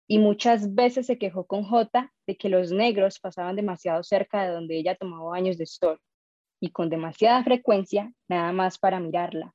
Y 0.07 0.19
muchas 0.19 0.73
veces 0.73 1.05
se 1.05 1.17
quejó 1.17 1.45
con 1.45 1.63
J 1.63 2.11
de 2.27 2.37
que 2.37 2.49
los 2.49 2.71
negros 2.71 3.19
pasaban 3.19 3.55
demasiado 3.55 4.03
cerca 4.03 4.43
de 4.43 4.53
donde 4.53 4.77
ella 4.77 4.95
tomaba 4.95 5.29
baños 5.29 5.57
de 5.57 5.65
sol 5.65 5.99
y 6.59 6.71
con 6.71 6.89
demasiada 6.89 7.43
frecuencia 7.43 8.11
nada 8.27 8.51
más 8.51 8.77
para 8.77 8.99
mirarla. 8.99 9.53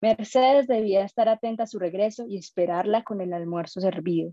Mercedes 0.00 0.68
debía 0.68 1.04
estar 1.04 1.28
atenta 1.28 1.64
a 1.64 1.66
su 1.66 1.78
regreso 1.78 2.24
y 2.28 2.38
esperarla 2.38 3.02
con 3.02 3.20
el 3.20 3.32
almuerzo 3.32 3.80
servido. 3.80 4.32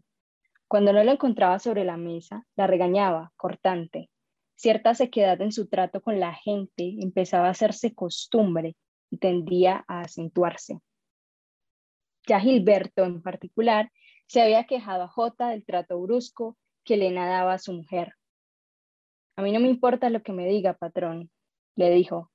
Cuando 0.67 0.93
no 0.93 1.03
lo 1.03 1.11
encontraba 1.11 1.59
sobre 1.59 1.83
la 1.83 1.97
mesa, 1.97 2.45
la 2.55 2.67
regañaba, 2.67 3.31
cortante. 3.35 4.09
Cierta 4.55 4.93
sequedad 4.93 5.41
en 5.41 5.51
su 5.51 5.67
trato 5.67 6.01
con 6.01 6.19
la 6.19 6.33
gente 6.33 6.95
empezaba 6.99 7.47
a 7.47 7.51
hacerse 7.51 7.93
costumbre 7.93 8.75
y 9.09 9.17
tendía 9.17 9.83
a 9.87 10.01
acentuarse. 10.01 10.79
Ya 12.27 12.39
Gilberto, 12.39 13.03
en 13.03 13.21
particular, 13.21 13.91
se 14.27 14.41
había 14.41 14.65
quejado 14.65 15.03
a 15.03 15.07
Jota 15.07 15.49
del 15.49 15.65
trato 15.65 15.99
brusco 15.99 16.57
que 16.83 16.95
Elena 16.95 17.27
daba 17.27 17.53
a 17.53 17.59
su 17.59 17.73
mujer. 17.73 18.13
A 19.37 19.41
mí 19.41 19.51
no 19.51 19.59
me 19.59 19.67
importa 19.67 20.09
lo 20.09 20.21
que 20.21 20.33
me 20.33 20.47
diga, 20.47 20.73
patrón, 20.73 21.29
le 21.75 21.89
dijo, 21.91 22.31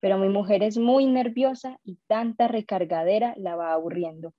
pero 0.00 0.18
mi 0.18 0.28
mujer 0.28 0.62
es 0.62 0.76
muy 0.76 1.06
nerviosa 1.06 1.78
y 1.82 1.98
tanta 2.06 2.48
recargadera 2.48 3.34
la 3.38 3.56
va 3.56 3.72
aburriendo. 3.72 4.34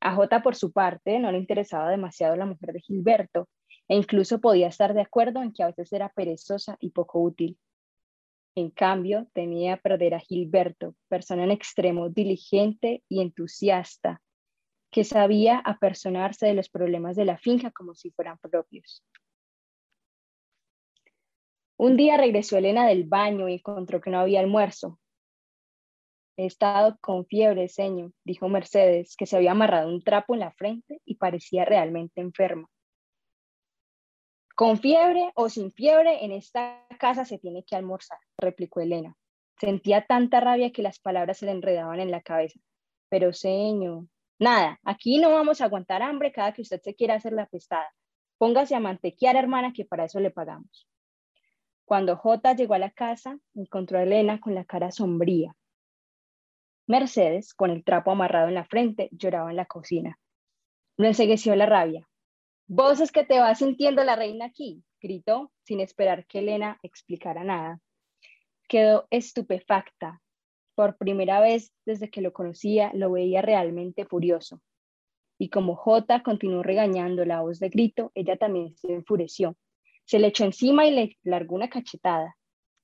A 0.00 0.14
Jota, 0.14 0.42
por 0.42 0.54
su 0.54 0.72
parte, 0.72 1.18
no 1.18 1.32
le 1.32 1.38
interesaba 1.38 1.90
demasiado 1.90 2.36
la 2.36 2.46
mujer 2.46 2.72
de 2.72 2.80
Gilberto 2.80 3.48
e 3.88 3.96
incluso 3.96 4.40
podía 4.40 4.68
estar 4.68 4.92
de 4.92 5.00
acuerdo 5.00 5.42
en 5.42 5.52
que 5.52 5.62
a 5.62 5.68
veces 5.68 5.92
era 5.92 6.10
perezosa 6.10 6.76
y 6.80 6.90
poco 6.90 7.20
útil. 7.20 7.58
En 8.54 8.70
cambio, 8.70 9.28
temía 9.32 9.76
perder 9.78 10.14
a 10.14 10.20
Gilberto, 10.20 10.94
persona 11.08 11.44
en 11.44 11.50
extremo 11.50 12.08
diligente 12.10 13.02
y 13.08 13.22
entusiasta, 13.22 14.20
que 14.90 15.04
sabía 15.04 15.58
apersonarse 15.58 16.46
de 16.46 16.54
los 16.54 16.68
problemas 16.68 17.16
de 17.16 17.24
la 17.24 17.38
finca 17.38 17.70
como 17.70 17.94
si 17.94 18.10
fueran 18.10 18.38
propios. 18.38 19.02
Un 21.78 21.96
día 21.96 22.16
regresó 22.16 22.58
Elena 22.58 22.88
del 22.88 23.04
baño 23.04 23.48
y 23.48 23.54
encontró 23.54 24.00
que 24.00 24.10
no 24.10 24.18
había 24.18 24.40
almuerzo. 24.40 24.98
He 26.36 26.46
estado 26.46 26.98
con 27.00 27.24
fiebre, 27.24 27.68
señor, 27.68 28.12
dijo 28.24 28.48
Mercedes, 28.48 29.14
que 29.16 29.26
se 29.26 29.36
había 29.36 29.52
amarrado 29.52 29.88
un 29.88 30.02
trapo 30.02 30.34
en 30.34 30.40
la 30.40 30.50
frente 30.50 31.00
y 31.04 31.14
parecía 31.14 31.64
realmente 31.64 32.20
enferma. 32.20 32.68
Con 34.56 34.78
fiebre 34.78 35.30
o 35.36 35.48
sin 35.48 35.72
fiebre, 35.72 36.24
en 36.24 36.32
esta 36.32 36.84
casa 36.98 37.24
se 37.24 37.38
tiene 37.38 37.62
que 37.62 37.76
almorzar, 37.76 38.18
replicó 38.36 38.80
Elena. 38.80 39.14
Sentía 39.60 40.04
tanta 40.04 40.40
rabia 40.40 40.72
que 40.72 40.82
las 40.82 40.98
palabras 40.98 41.38
se 41.38 41.46
le 41.46 41.52
enredaban 41.52 42.00
en 42.00 42.10
la 42.10 42.22
cabeza. 42.22 42.58
Pero, 43.08 43.32
señor, 43.32 44.06
nada, 44.40 44.80
aquí 44.82 45.18
no 45.20 45.30
vamos 45.30 45.60
a 45.60 45.66
aguantar 45.66 46.02
hambre 46.02 46.32
cada 46.32 46.52
que 46.52 46.62
usted 46.62 46.80
se 46.82 46.96
quiera 46.96 47.14
hacer 47.14 47.34
la 47.34 47.46
pestada. 47.46 47.88
Póngase 48.36 48.74
a 48.74 48.80
mantequear, 48.80 49.36
hermana, 49.36 49.72
que 49.72 49.84
para 49.84 50.06
eso 50.06 50.18
le 50.18 50.32
pagamos. 50.32 50.88
Cuando 51.88 52.18
J 52.18 52.52
llegó 52.52 52.74
a 52.74 52.78
la 52.78 52.90
casa, 52.90 53.38
encontró 53.54 53.98
a 53.98 54.02
Elena 54.02 54.40
con 54.40 54.54
la 54.54 54.66
cara 54.66 54.90
sombría. 54.90 55.56
Mercedes, 56.86 57.54
con 57.54 57.70
el 57.70 57.82
trapo 57.82 58.10
amarrado 58.10 58.48
en 58.48 58.56
la 58.56 58.66
frente, 58.66 59.08
lloraba 59.10 59.48
en 59.48 59.56
la 59.56 59.64
cocina. 59.64 60.18
Lo 60.98 61.06
ensegueció 61.06 61.56
la 61.56 61.64
rabia. 61.64 62.06
Vos 62.66 63.00
es 63.00 63.10
que 63.10 63.24
te 63.24 63.40
vas 63.40 63.60
sintiendo 63.60 64.04
la 64.04 64.16
reina 64.16 64.44
aquí, 64.44 64.84
gritó, 65.00 65.50
sin 65.64 65.80
esperar 65.80 66.26
que 66.26 66.40
Elena 66.40 66.78
explicara 66.82 67.42
nada. 67.42 67.80
Quedó 68.68 69.06
estupefacta. 69.08 70.20
Por 70.74 70.98
primera 70.98 71.40
vez 71.40 71.72
desde 71.86 72.10
que 72.10 72.20
lo 72.20 72.34
conocía, 72.34 72.90
lo 72.92 73.12
veía 73.12 73.40
realmente 73.40 74.04
furioso. 74.04 74.60
Y 75.38 75.48
como 75.48 75.74
J 75.74 76.22
continuó 76.22 76.62
regañando 76.62 77.24
la 77.24 77.40
voz 77.40 77.58
de 77.60 77.70
grito, 77.70 78.12
ella 78.14 78.36
también 78.36 78.76
se 78.76 78.92
enfureció 78.92 79.56
se 80.08 80.18
le 80.18 80.28
echó 80.28 80.44
encima 80.44 80.86
y 80.86 80.90
le 80.90 81.18
largó 81.22 81.54
una 81.54 81.68
cachetada. 81.68 82.34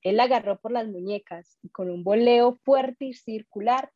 Él 0.02 0.18
la 0.18 0.24
agarró 0.24 0.58
por 0.58 0.72
las 0.72 0.86
muñecas 0.86 1.56
y 1.62 1.70
con 1.70 1.88
un 1.88 2.04
boleo 2.04 2.58
fuerte 2.64 3.06
y 3.06 3.14
circular 3.14 3.90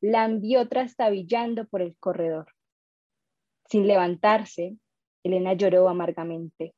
la 0.00 0.24
envió 0.24 0.68
trastabillando 0.68 1.68
por 1.68 1.80
el 1.80 1.96
corredor. 1.96 2.46
Sin 3.70 3.86
levantarse, 3.86 4.78
Elena 5.22 5.52
lloró 5.52 5.88
amargamente. 5.88 6.74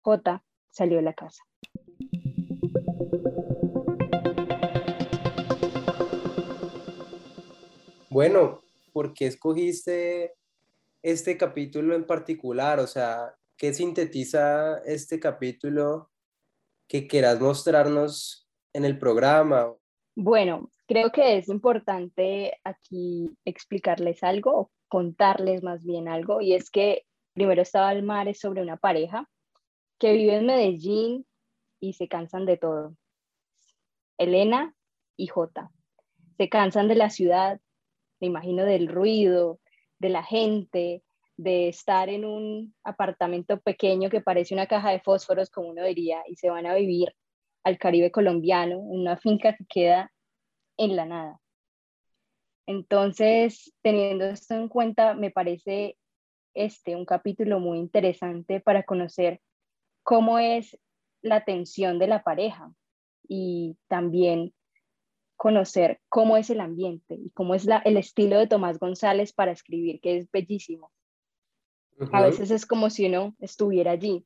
J 0.00 0.42
salió 0.70 0.96
de 0.96 1.02
la 1.02 1.12
casa. 1.12 1.42
Bueno, 8.08 8.62
¿por 8.94 9.12
qué 9.12 9.26
escogiste 9.26 10.32
este 11.02 11.36
capítulo 11.36 11.94
en 11.94 12.06
particular? 12.06 12.80
O 12.80 12.86
sea, 12.86 13.36
¿Qué 13.56 13.72
sintetiza 13.72 14.78
este 14.84 15.20
capítulo 15.20 16.10
que 16.88 17.06
quieras 17.06 17.40
mostrarnos 17.40 18.48
en 18.72 18.84
el 18.84 18.98
programa? 18.98 19.72
Bueno, 20.14 20.70
creo 20.86 21.10
que 21.10 21.38
es 21.38 21.48
importante 21.48 22.58
aquí 22.64 23.30
explicarles 23.44 24.22
algo, 24.22 24.70
contarles 24.88 25.62
más 25.62 25.84
bien 25.84 26.08
algo, 26.08 26.40
y 26.40 26.54
es 26.54 26.70
que 26.70 27.06
primero 27.34 27.62
estaba 27.62 27.92
el 27.92 28.02
mar 28.02 28.28
es 28.28 28.40
sobre 28.40 28.62
una 28.62 28.76
pareja 28.76 29.28
que 29.98 30.12
vive 30.12 30.36
en 30.36 30.46
Medellín 30.46 31.26
y 31.80 31.94
se 31.94 32.08
cansan 32.08 32.46
de 32.46 32.56
todo. 32.56 32.96
Elena 34.18 34.74
y 35.16 35.28
Jota. 35.28 35.70
Se 36.36 36.48
cansan 36.48 36.88
de 36.88 36.94
la 36.94 37.10
ciudad, 37.10 37.60
me 38.20 38.26
imagino 38.26 38.64
del 38.64 38.88
ruido, 38.88 39.60
de 39.98 40.08
la 40.08 40.22
gente, 40.22 41.02
de 41.42 41.68
estar 41.68 42.08
en 42.08 42.24
un 42.24 42.74
apartamento 42.84 43.60
pequeño 43.60 44.10
que 44.10 44.20
parece 44.20 44.54
una 44.54 44.66
caja 44.66 44.90
de 44.90 45.00
fósforos, 45.00 45.50
como 45.50 45.68
uno 45.70 45.84
diría, 45.84 46.22
y 46.28 46.36
se 46.36 46.50
van 46.50 46.66
a 46.66 46.74
vivir 46.74 47.14
al 47.64 47.78
Caribe 47.78 48.10
colombiano, 48.10 48.78
una 48.78 49.16
finca 49.16 49.54
que 49.56 49.64
queda 49.66 50.12
en 50.76 50.96
la 50.96 51.06
nada. 51.06 51.40
Entonces, 52.66 53.72
teniendo 53.82 54.24
esto 54.24 54.54
en 54.54 54.68
cuenta, 54.68 55.14
me 55.14 55.30
parece 55.30 55.96
este 56.54 56.96
un 56.96 57.06
capítulo 57.06 57.60
muy 57.60 57.78
interesante 57.78 58.60
para 58.60 58.82
conocer 58.82 59.40
cómo 60.02 60.38
es 60.38 60.78
la 61.22 61.44
tensión 61.44 61.98
de 61.98 62.08
la 62.08 62.22
pareja 62.22 62.72
y 63.28 63.76
también 63.88 64.52
conocer 65.36 66.00
cómo 66.08 66.36
es 66.36 66.50
el 66.50 66.60
ambiente 66.60 67.14
y 67.14 67.30
cómo 67.30 67.54
es 67.54 67.64
la, 67.64 67.78
el 67.78 67.96
estilo 67.96 68.38
de 68.38 68.46
Tomás 68.46 68.78
González 68.78 69.32
para 69.32 69.52
escribir, 69.52 70.00
que 70.00 70.18
es 70.18 70.30
bellísimo. 70.30 70.92
A 72.12 72.22
veces 72.22 72.50
es 72.50 72.66
como 72.66 72.90
si 72.90 73.06
uno 73.06 73.34
estuviera 73.38 73.92
allí. 73.92 74.24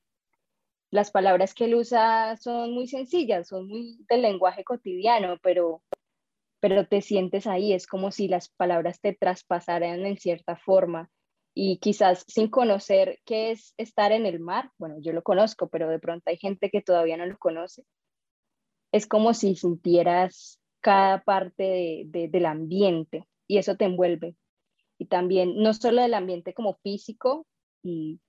Las 0.90 1.10
palabras 1.10 1.54
que 1.54 1.64
él 1.64 1.74
usa 1.74 2.36
son 2.36 2.72
muy 2.72 2.86
sencillas, 2.86 3.48
son 3.48 3.68
muy 3.68 3.98
del 4.08 4.22
lenguaje 4.22 4.64
cotidiano, 4.64 5.36
pero, 5.42 5.82
pero 6.60 6.86
te 6.86 7.02
sientes 7.02 7.46
ahí, 7.46 7.72
es 7.72 7.86
como 7.86 8.10
si 8.12 8.28
las 8.28 8.48
palabras 8.48 9.00
te 9.00 9.12
traspasaran 9.12 10.06
en 10.06 10.16
cierta 10.16 10.56
forma 10.56 11.10
y 11.54 11.78
quizás 11.78 12.24
sin 12.28 12.48
conocer 12.48 13.18
qué 13.24 13.50
es 13.50 13.74
estar 13.78 14.12
en 14.12 14.26
el 14.26 14.40
mar, 14.40 14.70
bueno, 14.78 14.96
yo 15.00 15.12
lo 15.12 15.22
conozco, 15.22 15.68
pero 15.68 15.88
de 15.88 15.98
pronto 15.98 16.30
hay 16.30 16.36
gente 16.36 16.70
que 16.70 16.82
todavía 16.82 17.16
no 17.16 17.26
lo 17.26 17.38
conoce, 17.38 17.84
es 18.92 19.06
como 19.06 19.34
si 19.34 19.56
sintieras 19.56 20.60
cada 20.80 21.24
parte 21.24 22.04
del 22.06 22.46
ambiente 22.46 23.26
y 23.46 23.58
eso 23.58 23.76
te 23.76 23.86
envuelve. 23.86 24.36
Y 24.98 25.06
también 25.06 25.62
no 25.62 25.74
solo 25.74 26.02
del 26.02 26.14
ambiente 26.14 26.54
como 26.54 26.74
físico, 26.74 27.46
y 27.86 28.20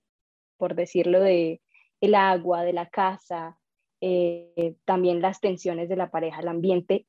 por 0.56 0.74
decirlo 0.74 1.20
de 1.20 1.60
el 2.00 2.14
agua, 2.14 2.62
de 2.62 2.72
la 2.72 2.88
casa, 2.88 3.58
eh, 4.00 4.76
también 4.84 5.20
las 5.20 5.40
tensiones 5.40 5.88
de 5.88 5.96
la 5.96 6.10
pareja, 6.10 6.40
el 6.40 6.48
ambiente 6.48 7.06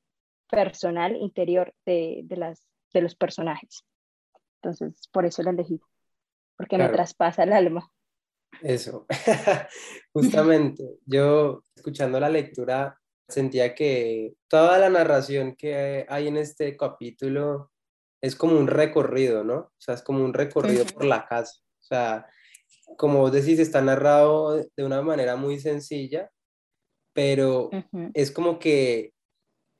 personal 0.50 1.16
interior 1.16 1.74
de, 1.86 2.24
las, 2.30 2.66
de 2.92 3.02
los 3.02 3.14
personajes. 3.14 3.84
Entonces, 4.62 5.08
por 5.12 5.24
eso 5.24 5.42
la 5.42 5.50
elegí, 5.50 5.80
porque 6.56 6.76
me 6.76 6.88
traspasa 6.88 7.44
el 7.44 7.52
alma. 7.52 7.90
Eso, 8.62 9.06
justamente, 10.12 10.84
yo 11.06 11.62
escuchando 11.74 12.18
la 12.18 12.28
lectura 12.28 12.96
sentía 13.28 13.74
que 13.76 14.34
toda 14.48 14.78
la 14.78 14.90
narración 14.90 15.54
que 15.54 16.04
hay 16.08 16.26
en 16.26 16.36
este 16.36 16.76
capítulo 16.76 17.70
es 18.20 18.34
como 18.34 18.58
un 18.58 18.66
recorrido, 18.66 19.44
¿no? 19.44 19.54
O 19.54 19.72
sea, 19.78 19.94
es 19.94 20.02
como 20.02 20.24
un 20.24 20.34
recorrido 20.34 20.84
por 20.84 21.04
la 21.04 21.24
casa. 21.26 21.60
O 21.62 21.82
sea, 21.82 22.26
como 22.96 23.20
vos 23.20 23.32
decís, 23.32 23.58
está 23.58 23.80
narrado 23.80 24.56
de 24.76 24.84
una 24.84 25.02
manera 25.02 25.36
muy 25.36 25.58
sencilla, 25.58 26.30
pero 27.12 27.70
es 28.14 28.30
como 28.30 28.58
que 28.58 29.12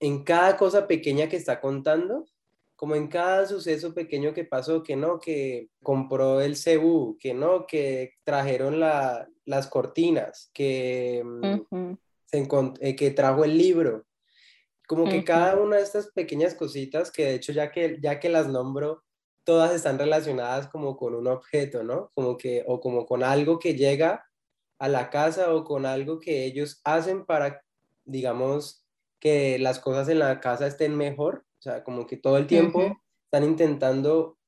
en 0.01 0.25
cada 0.25 0.57
cosa 0.57 0.87
pequeña 0.87 1.29
que 1.29 1.37
está 1.37 1.61
contando, 1.61 2.27
como 2.75 2.95
en 2.95 3.09
cada 3.09 3.47
suceso 3.47 3.93
pequeño 3.93 4.33
que 4.33 4.45
pasó, 4.45 4.83
que 4.83 4.97
no, 4.97 5.19
que 5.19 5.69
compró 5.83 6.41
el 6.41 6.57
cebú, 6.57 7.19
que 7.21 7.35
no, 7.35 7.67
que 7.67 8.15
trajeron 8.25 8.81
las 8.81 9.67
cortinas, 9.69 10.51
que, 10.55 11.23
mm, 11.23 11.93
se 12.25 12.49
eh, 12.81 12.97
que 12.97 13.11
trajo 13.11 13.45
el 13.45 13.59
libro, 13.59 14.07
como 14.89 15.05
que 15.05 15.23
cada 15.25 15.57
una 15.57 15.77
de 15.77 15.83
estas 15.83 16.11
pequeñas 16.13 16.55
cositas, 16.55 17.13
que 17.13 17.25
de 17.27 17.35
hecho 17.35 17.53
ya 17.53 17.71
que, 17.71 17.99
ya 18.01 18.19
que 18.19 18.29
las 18.29 18.49
nombro, 18.49 19.05
todas 19.51 19.75
están 19.75 19.99
relacionadas 19.99 20.69
como 20.69 20.97
con 20.97 21.13
un 21.13 21.27
objeto, 21.27 21.83
¿no? 21.83 22.13
Como 22.15 22.37
que, 22.37 22.63
o 22.69 22.79
como 22.79 23.05
con 23.05 23.25
algo 23.25 23.59
que 23.59 23.75
llega 23.75 24.25
a 24.79 24.89
la 24.89 25.11
casa 25.11 25.53
o 25.53 25.65
con 25.65 25.87
algo 25.87 26.21
que 26.21 26.45
ellos 26.45 26.81
hacen 26.85 27.27
para, 27.27 27.61
digamos, 28.05 28.87
que 29.19 29.59
las 29.59 29.81
cosas 29.81 30.09
en 30.09 30.21
la 30.21 30.39
casa 30.39 30.69
estén 30.69 30.97
mejor. 30.97 31.45
O 31.59 31.63
sea, 31.63 31.83
como 31.83 32.07
que 32.07 32.17
todo 32.17 32.37
el 32.37 32.47
tiempo 32.47 32.97
están 33.25 33.43
intentando 33.43 34.39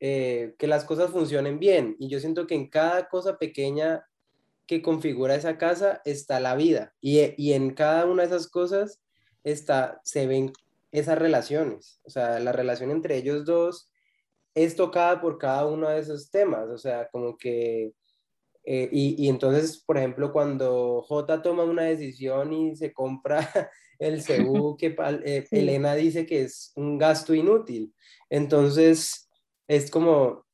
eh, 0.00 0.56
que 0.58 0.66
las 0.66 0.84
cosas 0.84 1.12
funcionen 1.12 1.60
bien. 1.60 1.94
Y 2.00 2.08
yo 2.08 2.18
siento 2.18 2.48
que 2.48 2.56
en 2.56 2.68
cada 2.68 3.08
cosa 3.08 3.38
pequeña 3.38 4.04
que 4.66 4.82
configura 4.82 5.36
esa 5.36 5.56
casa 5.56 6.02
está 6.04 6.40
la 6.40 6.56
vida. 6.56 6.96
Y, 7.00 7.20
y 7.40 7.52
en 7.52 7.74
cada 7.74 8.06
una 8.06 8.22
de 8.22 8.26
esas 8.26 8.48
cosas 8.48 9.00
está, 9.44 10.00
se 10.02 10.26
ven 10.26 10.52
esas 10.90 11.16
relaciones. 11.16 12.00
O 12.02 12.10
sea, 12.10 12.40
la 12.40 12.50
relación 12.50 12.90
entre 12.90 13.18
ellos 13.18 13.44
dos 13.44 13.91
es 14.54 14.76
tocada 14.76 15.20
por 15.20 15.38
cada 15.38 15.66
uno 15.66 15.88
de 15.88 16.00
esos 16.00 16.30
temas. 16.30 16.68
O 16.68 16.78
sea, 16.78 17.08
como 17.10 17.36
que 17.36 17.92
eh, 18.64 18.88
y, 18.92 19.24
y, 19.24 19.28
entonces, 19.28 19.82
por 19.84 19.98
ejemplo, 19.98 20.32
cuando 20.32 21.02
J 21.02 21.42
toma 21.42 21.64
una 21.64 21.84
decisión 21.84 22.52
y 22.52 22.76
se 22.76 22.92
compra 22.92 23.38
el 23.98 24.22
CEU, 24.22 24.76
que 24.76 24.94
eh, 25.24 25.46
Elena 25.50 25.94
dice 25.94 26.26
que 26.26 26.42
es 26.42 26.72
un 26.76 26.98
gasto 26.98 27.34
inútil. 27.34 27.92
Entonces, 28.30 29.28
es 29.66 29.90
como, 29.90 30.46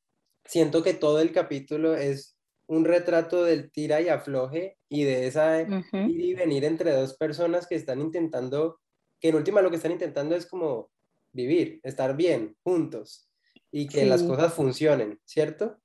siento 0.44 0.82
que 0.82 0.94
todo 0.94 1.20
el 1.20 1.32
capítulo 1.32 1.94
es 1.94 2.36
un 2.66 2.84
retrato 2.84 3.44
del 3.44 3.70
tira 3.70 4.00
y 4.00 4.08
afloje 4.08 4.78
y 4.88 5.04
de 5.04 5.26
esa 5.26 5.62
ir 5.62 6.20
y 6.20 6.34
venir 6.34 6.64
entre 6.64 6.92
dos 6.92 7.16
personas 7.16 7.66
que 7.66 7.74
están 7.74 8.00
intentando, 8.00 8.78
que 9.20 9.28
en 9.28 9.36
última 9.36 9.62
lo 9.62 9.70
que 9.70 9.76
están 9.76 9.92
intentando 9.92 10.36
es 10.36 10.46
como 10.46 10.90
vivir, 11.32 11.80
estar 11.82 12.14
bien, 12.16 12.56
juntos 12.62 13.27
y 13.70 13.86
que 13.86 14.06
las 14.06 14.22
cosas 14.22 14.54
funcionen, 14.54 15.18
¿cierto? 15.24 15.78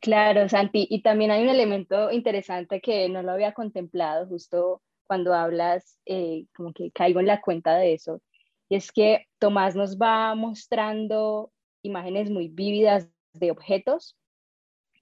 Claro, 0.00 0.48
Santi, 0.48 0.86
y 0.90 1.02
también 1.02 1.30
hay 1.30 1.42
un 1.42 1.48
elemento 1.48 2.10
interesante 2.10 2.80
que 2.80 3.08
no 3.08 3.22
lo 3.22 3.32
había 3.32 3.52
contemplado 3.52 4.26
justo 4.26 4.82
cuando 5.06 5.34
hablas, 5.34 5.98
eh, 6.04 6.46
como 6.54 6.72
que 6.72 6.90
caigo 6.90 7.20
en 7.20 7.26
la 7.26 7.40
cuenta 7.40 7.76
de 7.76 7.94
eso, 7.94 8.20
y 8.68 8.76
es 8.76 8.92
que 8.92 9.26
Tomás 9.38 9.76
nos 9.76 9.98
va 9.98 10.34
mostrando 10.34 11.52
imágenes 11.82 12.30
muy 12.30 12.48
vívidas 12.48 13.08
de 13.32 13.50
objetos, 13.50 14.16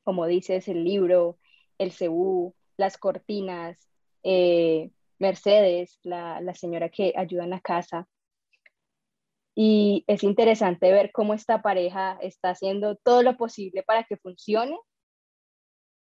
como 0.02 0.26
dices, 0.26 0.68
el 0.68 0.84
libro, 0.84 1.38
el 1.78 1.92
cebú, 1.92 2.54
las 2.76 2.99
cortinas, 2.99 3.88
eh, 4.23 4.90
Mercedes, 5.18 5.99
la, 6.02 6.40
la 6.40 6.54
señora 6.54 6.88
que 6.90 7.14
ayuda 7.16 7.44
en 7.44 7.50
la 7.50 7.61
casa, 7.61 8.06
y 9.54 10.04
es 10.06 10.23
interesante 10.25 10.90
ver 10.90 11.12
cómo 11.12 11.34
esta 11.34 11.62
pareja 11.62 12.18
está 12.20 12.50
haciendo 12.50 12.96
todo 12.96 13.23
lo 13.23 13.37
posible 13.37 13.82
para 13.82 14.04
que 14.04 14.16
funcione, 14.16 14.76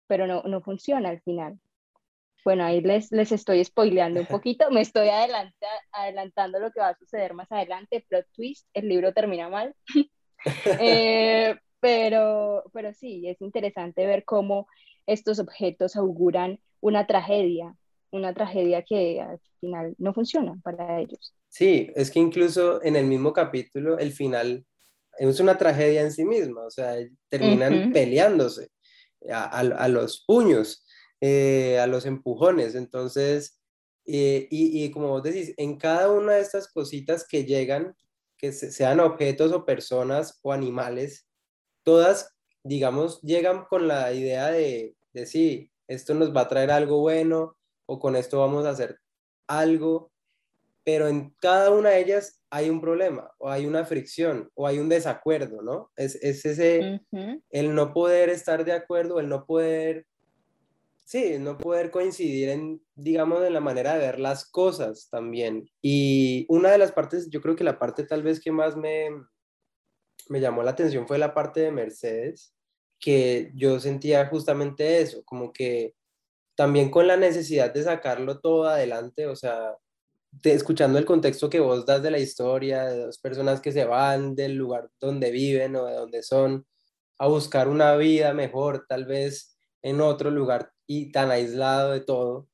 pero 0.08 0.28
no, 0.28 0.44
no 0.44 0.62
funciona 0.62 1.10
al 1.10 1.22
final. 1.22 1.60
Bueno, 2.44 2.64
ahí 2.64 2.82
les, 2.82 3.12
les 3.12 3.32
estoy 3.32 3.64
spoileando 3.64 4.22
un 4.22 4.26
poquito, 4.42 4.72
me 4.72 4.82
estoy 4.82 5.10
adelanta, 5.10 5.68
adelantando 5.92 6.60
lo 6.60 6.72
que 6.72 6.80
va 6.80 6.90
a 6.90 6.98
suceder 6.98 7.34
más 7.34 7.52
adelante, 7.52 8.06
plot 8.08 8.26
twist, 8.34 8.68
el 8.74 8.88
libro 8.88 9.14
termina 9.14 9.50
mal. 9.50 9.76
Eh, 10.80 11.56
pero, 11.80 12.64
pero 12.74 12.96
sí, 12.96 13.28
es 13.28 13.40
interesante 13.42 14.08
ver 14.08 14.26
cómo 14.26 14.66
estos 15.06 15.38
objetos 15.38 15.96
auguran 15.96 16.60
una 16.80 17.06
tragedia, 17.06 17.76
una 18.12 18.34
tragedia 18.34 18.84
que 18.84 19.22
al 19.22 19.40
final 19.60 19.96
no 19.98 20.14
funciona 20.14 20.60
para 20.64 21.00
ellos. 21.00 21.34
Sí, 21.48 21.92
es 21.96 22.12
que 22.12 22.20
incluso 22.20 22.84
en 22.84 22.96
el 22.96 23.06
mismo 23.06 23.34
capítulo, 23.34 23.98
el 23.98 24.12
final 24.12 24.66
es 25.18 25.40
una 25.40 25.58
tragedia 25.58 26.02
en 26.02 26.12
sí 26.12 26.26
misma, 26.26 26.66
o 26.66 26.72
sea, 26.72 26.96
terminan 27.30 27.92
peleándose 27.94 28.70
a, 29.30 29.88
los 29.88 30.24
puños, 30.26 30.86
eh, 31.20 31.78
a 31.80 31.88
los 31.88 32.06
empujones. 32.06 32.76
Entonces, 32.76 33.60
eh, 34.06 34.48
y, 34.50 34.90
como 34.92 35.10
vos 35.10 35.24
decís, 35.24 35.54
en 35.58 35.78
cada 35.78 36.10
una 36.12 36.34
de 36.34 36.42
estas 36.42 36.68
cositas 36.68 37.26
que 37.28 37.46
llegan, 37.46 37.96
que 38.38 38.52
sean 38.52 39.00
objetos 39.00 39.52
o 39.52 39.66
personas 39.66 40.40
o 40.42 40.52
animales, 40.54 41.28
todas, 41.84 42.36
digamos, 42.64 43.22
llegan 43.22 43.66
con 43.66 43.88
la 43.88 44.12
idea 44.14 44.50
de, 44.50 44.96
de 45.14 45.26
sí, 45.26 45.72
esto 45.88 46.14
nos 46.14 46.36
va 46.36 46.42
a 46.42 46.48
traer 46.48 46.72
algo 46.72 47.00
bueno 47.00 47.58
o 47.92 48.00
con 48.00 48.16
esto 48.16 48.40
vamos 48.40 48.66
a 48.66 48.70
hacer 48.70 48.98
algo 49.48 50.12
pero 50.84 51.08
en 51.08 51.34
cada 51.40 51.72
una 51.72 51.90
de 51.92 52.02
ellas 52.02 52.42
hay 52.50 52.70
un 52.70 52.82
problema 52.82 53.32
o 53.38 53.50
hay 53.50 53.66
una 53.66 53.86
fricción 53.86 54.50
o 54.56 54.66
hay 54.66 54.80
un 54.80 54.90
desacuerdo, 54.90 55.62
¿no? 55.62 55.92
Es, 55.96 56.16
ese, 56.16 57.02
el 57.50 57.76
no 57.76 57.94
poder 57.94 58.30
estar 58.30 58.66
de 58.66 58.74
acuerdo, 58.74 59.20
el 59.20 59.30
no 59.30 59.46
poder, 59.46 60.06
sí, 61.06 61.38
no 61.40 61.58
poder 61.58 61.92
coincidir 61.92 62.50
en, 62.50 62.82
digamos, 62.96 63.44
en 63.44 63.54
la 63.54 63.60
manera 63.60 63.94
de 63.94 64.00
ver 64.00 64.20
las 64.20 64.50
cosas 64.50 65.08
también. 65.12 65.70
Y 65.82 66.46
una 66.50 66.72
de 66.72 66.80
las 66.80 66.92
partes, 66.92 67.30
yo 67.30 67.42
creo 67.42 67.56
que 67.56 67.64
la 67.64 67.78
parte 67.78 68.04
tal 68.04 68.24
vez 68.24 68.42
que 68.42 68.52
más 68.52 68.76
me, 68.76 69.10
me 70.30 70.40
llamó 70.40 70.64
la 70.64 70.72
atención 70.72 71.08
fue 71.08 71.20
la 71.20 71.34
parte 71.36 71.60
de 71.62 71.72
Mercedes, 71.72 72.56
que 73.00 73.52
yo 73.54 73.80
sentía 73.80 74.28
justamente 74.28 75.00
eso, 75.00 75.24
como 75.26 75.54
que 75.54 75.94
también 76.62 76.92
con 76.92 77.08
la 77.08 77.18
necesidad 77.18 77.74
de 77.74 77.82
sacarlo 77.82 78.40
todo 78.40 78.66
adelante, 78.66 79.26
o 79.26 79.36
sea, 79.36 79.76
escuchando 80.44 81.00
el 81.00 81.06
contexto 81.06 81.50
que 81.50 81.60
vos 81.60 81.88
das 81.88 82.04
de 82.04 82.12
la 82.12 82.20
historia, 82.20 82.84
de 82.84 83.00
dos 83.00 83.18
personas 83.18 83.62
que 83.62 83.72
se 83.72 83.84
van 83.84 84.36
del 84.36 84.58
lugar 84.58 84.88
donde 85.00 85.32
viven 85.32 85.76
o 85.76 85.88
de 85.88 85.96
donde 85.96 86.22
son 86.22 86.68
a 87.18 87.26
buscar 87.26 87.68
una 87.68 87.96
vida 87.96 88.36
mejor, 88.36 88.86
tal 88.88 89.06
vez 89.06 89.58
en 89.82 90.02
otro 90.02 90.30
lugar 90.30 90.72
y 90.86 91.12
tan 91.12 91.32
aislado 91.32 91.94
de 91.94 92.02
todo. 92.02 92.48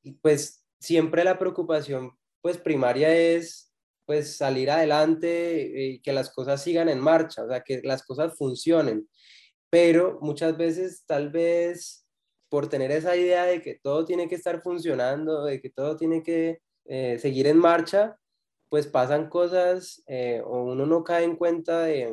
Y 0.00 0.12
pues 0.12 0.64
siempre 0.78 1.24
la 1.24 1.36
preocupación 1.36 2.12
pues 2.42 2.56
primaria 2.56 3.12
es 3.12 3.74
pues 4.06 4.36
salir 4.36 4.70
adelante 4.70 5.72
y 5.74 6.00
que 6.02 6.12
las 6.12 6.30
cosas 6.30 6.62
sigan 6.62 6.88
en 6.88 7.00
marcha, 7.00 7.42
o 7.42 7.48
sea, 7.48 7.62
que 7.62 7.80
las 7.82 8.04
cosas 8.04 8.32
funcionen. 8.38 9.08
Pero 9.70 10.20
muchas 10.22 10.56
veces 10.56 11.02
tal 11.04 11.30
vez 11.30 11.99
por 12.50 12.68
tener 12.68 12.90
esa 12.90 13.16
idea 13.16 13.44
de 13.44 13.62
que 13.62 13.76
todo 13.76 14.04
tiene 14.04 14.28
que 14.28 14.34
estar 14.34 14.60
funcionando, 14.60 15.44
de 15.44 15.60
que 15.62 15.70
todo 15.70 15.96
tiene 15.96 16.22
que 16.22 16.60
eh, 16.84 17.18
seguir 17.18 17.46
en 17.46 17.56
marcha, 17.56 18.18
pues 18.68 18.86
pasan 18.86 19.28
cosas 19.30 20.02
eh, 20.06 20.42
o 20.44 20.64
uno 20.64 20.84
no 20.84 21.02
cae 21.04 21.24
en 21.24 21.36
cuenta 21.36 21.84
de, 21.84 22.12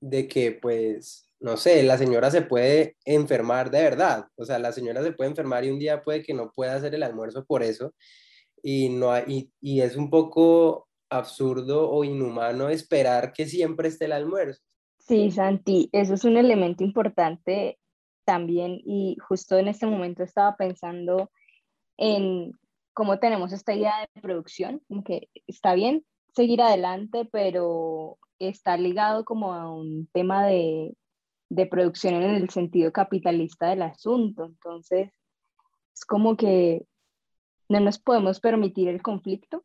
de 0.00 0.28
que, 0.28 0.52
pues, 0.52 1.28
no 1.40 1.56
sé, 1.56 1.82
la 1.82 1.98
señora 1.98 2.30
se 2.30 2.42
puede 2.42 2.96
enfermar 3.04 3.70
de 3.70 3.82
verdad. 3.82 4.26
O 4.36 4.44
sea, 4.44 4.58
la 4.58 4.72
señora 4.72 5.02
se 5.02 5.12
puede 5.12 5.30
enfermar 5.30 5.64
y 5.64 5.70
un 5.70 5.78
día 5.78 6.02
puede 6.02 6.22
que 6.22 6.32
no 6.32 6.52
pueda 6.52 6.76
hacer 6.76 6.94
el 6.94 7.02
almuerzo 7.02 7.44
por 7.44 7.62
eso. 7.62 7.92
Y, 8.62 8.88
no 8.88 9.16
y, 9.18 9.52
y 9.60 9.80
es 9.80 9.96
un 9.96 10.10
poco 10.10 10.88
absurdo 11.10 11.90
o 11.90 12.04
inhumano 12.04 12.68
esperar 12.68 13.32
que 13.32 13.46
siempre 13.46 13.88
esté 13.88 14.06
el 14.06 14.12
almuerzo. 14.12 14.62
Sí, 14.98 15.30
Santi, 15.30 15.90
eso 15.92 16.14
es 16.14 16.24
un 16.24 16.36
elemento 16.36 16.82
importante 16.82 17.78
también 18.24 18.80
y 18.84 19.16
justo 19.28 19.58
en 19.58 19.68
este 19.68 19.86
momento 19.86 20.22
estaba 20.22 20.56
pensando 20.56 21.30
en 21.96 22.52
cómo 22.92 23.18
tenemos 23.18 23.52
esta 23.52 23.74
idea 23.74 24.08
de 24.14 24.20
producción, 24.20 24.80
como 24.88 25.04
que 25.04 25.28
está 25.46 25.74
bien 25.74 26.04
seguir 26.34 26.62
adelante, 26.62 27.28
pero 27.30 28.18
está 28.38 28.76
ligado 28.76 29.24
como 29.24 29.52
a 29.52 29.70
un 29.70 30.08
tema 30.12 30.46
de, 30.46 30.96
de 31.48 31.66
producción 31.66 32.14
en 32.14 32.30
el 32.34 32.50
sentido 32.50 32.92
capitalista 32.92 33.68
del 33.68 33.82
asunto. 33.82 34.46
Entonces, 34.46 35.10
es 35.94 36.04
como 36.04 36.36
que 36.36 36.86
no 37.68 37.80
nos 37.80 37.98
podemos 37.98 38.40
permitir 38.40 38.88
el 38.88 39.02
conflicto 39.02 39.64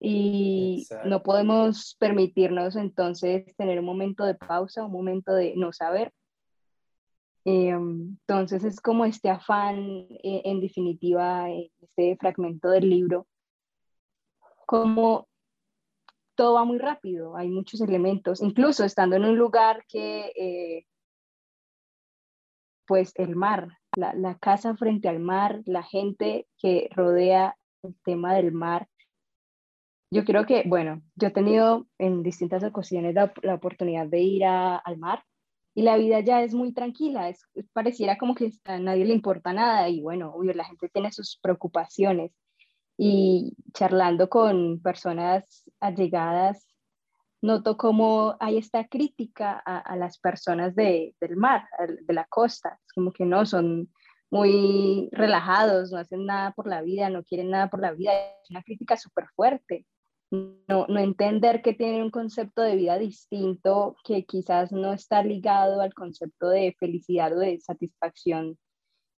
y 0.00 0.84
no 1.04 1.22
podemos 1.22 1.96
permitirnos 1.98 2.74
entonces 2.74 3.54
tener 3.56 3.78
un 3.78 3.84
momento 3.84 4.24
de 4.24 4.34
pausa, 4.34 4.84
un 4.84 4.92
momento 4.92 5.32
de 5.32 5.54
no 5.56 5.72
saber 5.72 6.12
entonces 7.44 8.64
es 8.64 8.80
como 8.80 9.04
este 9.04 9.28
afán, 9.30 10.06
eh, 10.22 10.42
en 10.44 10.60
definitiva, 10.60 11.50
este 11.50 12.16
fragmento 12.16 12.68
del 12.70 12.88
libro, 12.88 13.26
como 14.66 15.28
todo 16.36 16.54
va 16.54 16.64
muy 16.64 16.78
rápido, 16.78 17.36
hay 17.36 17.48
muchos 17.48 17.80
elementos, 17.80 18.42
incluso 18.42 18.84
estando 18.84 19.16
en 19.16 19.24
un 19.24 19.36
lugar 19.36 19.84
que, 19.88 20.32
eh, 20.36 20.86
pues 22.86 23.12
el 23.16 23.36
mar, 23.36 23.68
la, 23.96 24.38
casa 24.38 24.76
frente 24.76 25.08
al 25.08 25.20
mar, 25.20 25.62
la 25.66 25.82
gente 25.82 26.46
que 26.58 26.88
rodea 26.92 27.56
el 27.82 27.96
tema 28.04 28.34
del 28.34 28.52
mar. 28.52 28.88
Yo 30.10 30.24
creo 30.24 30.46
que, 30.46 30.64
bueno, 30.66 31.02
yo 31.16 31.28
he 31.28 31.30
tenido 31.30 31.86
en 31.98 32.22
distintas 32.22 32.62
ocasiones 32.64 33.14
la, 33.14 33.32
la 33.42 33.54
oportunidad 33.54 34.06
de 34.06 34.20
ir 34.20 34.44
al 34.44 34.98
mar 34.98 35.24
y 35.74 35.82
la 35.82 35.96
vida 35.96 36.20
ya 36.20 36.42
es 36.42 36.54
muy 36.54 36.72
tranquila, 36.72 37.28
es, 37.28 37.46
pareciera 37.72 38.18
como 38.18 38.34
que 38.34 38.52
a 38.64 38.78
nadie 38.78 39.04
le 39.04 39.14
importa 39.14 39.52
nada 39.52 39.88
y 39.88 40.00
bueno, 40.00 40.32
obvio, 40.34 40.52
la 40.52 40.64
gente 40.64 40.88
tiene 40.88 41.12
sus 41.12 41.38
preocupaciones. 41.40 42.32
Y 42.98 43.56
charlando 43.72 44.28
con 44.28 44.80
personas 44.82 45.70
allegadas, 45.80 46.68
noto 47.40 47.76
cómo 47.76 48.36
hay 48.38 48.58
esta 48.58 48.86
crítica 48.86 49.60
a, 49.64 49.96
las 49.96 50.18
personas 50.18 50.74
de, 50.76 51.16
del 51.20 51.36
mar, 51.36 51.66
de 52.02 52.14
la 52.14 52.26
costa, 52.26 52.78
es 52.84 52.92
como 52.92 53.12
que 53.12 53.24
no, 53.24 53.46
son 53.46 53.90
muy 54.30 55.08
relajados, 55.12 55.90
no 55.90 55.98
hacen 55.98 56.26
nada 56.26 56.52
por 56.52 56.68
la 56.68 56.82
vida, 56.82 57.08
no 57.10 57.24
quieren 57.24 57.50
nada 57.50 57.70
por 57.70 57.80
la 57.80 57.92
vida, 57.92 58.12
es 58.42 58.50
una 58.50 58.62
crítica 58.62 58.96
súper 58.96 59.26
fuerte 59.34 59.86
no, 60.32 60.86
no, 60.88 60.98
entender 60.98 61.60
que 61.60 61.74
tienen 61.74 62.02
un 62.02 62.10
concepto 62.10 62.62
de 62.62 62.76
vida 62.76 62.98
distinto 62.98 63.96
que 64.02 64.24
quizás 64.24 64.72
no 64.72 64.94
está 64.94 65.22
ligado 65.22 65.82
al 65.82 65.92
concepto 65.92 66.48
de 66.48 66.74
felicidad 66.80 67.36
o 67.36 67.40
de 67.40 67.60
satisfacción 67.60 68.58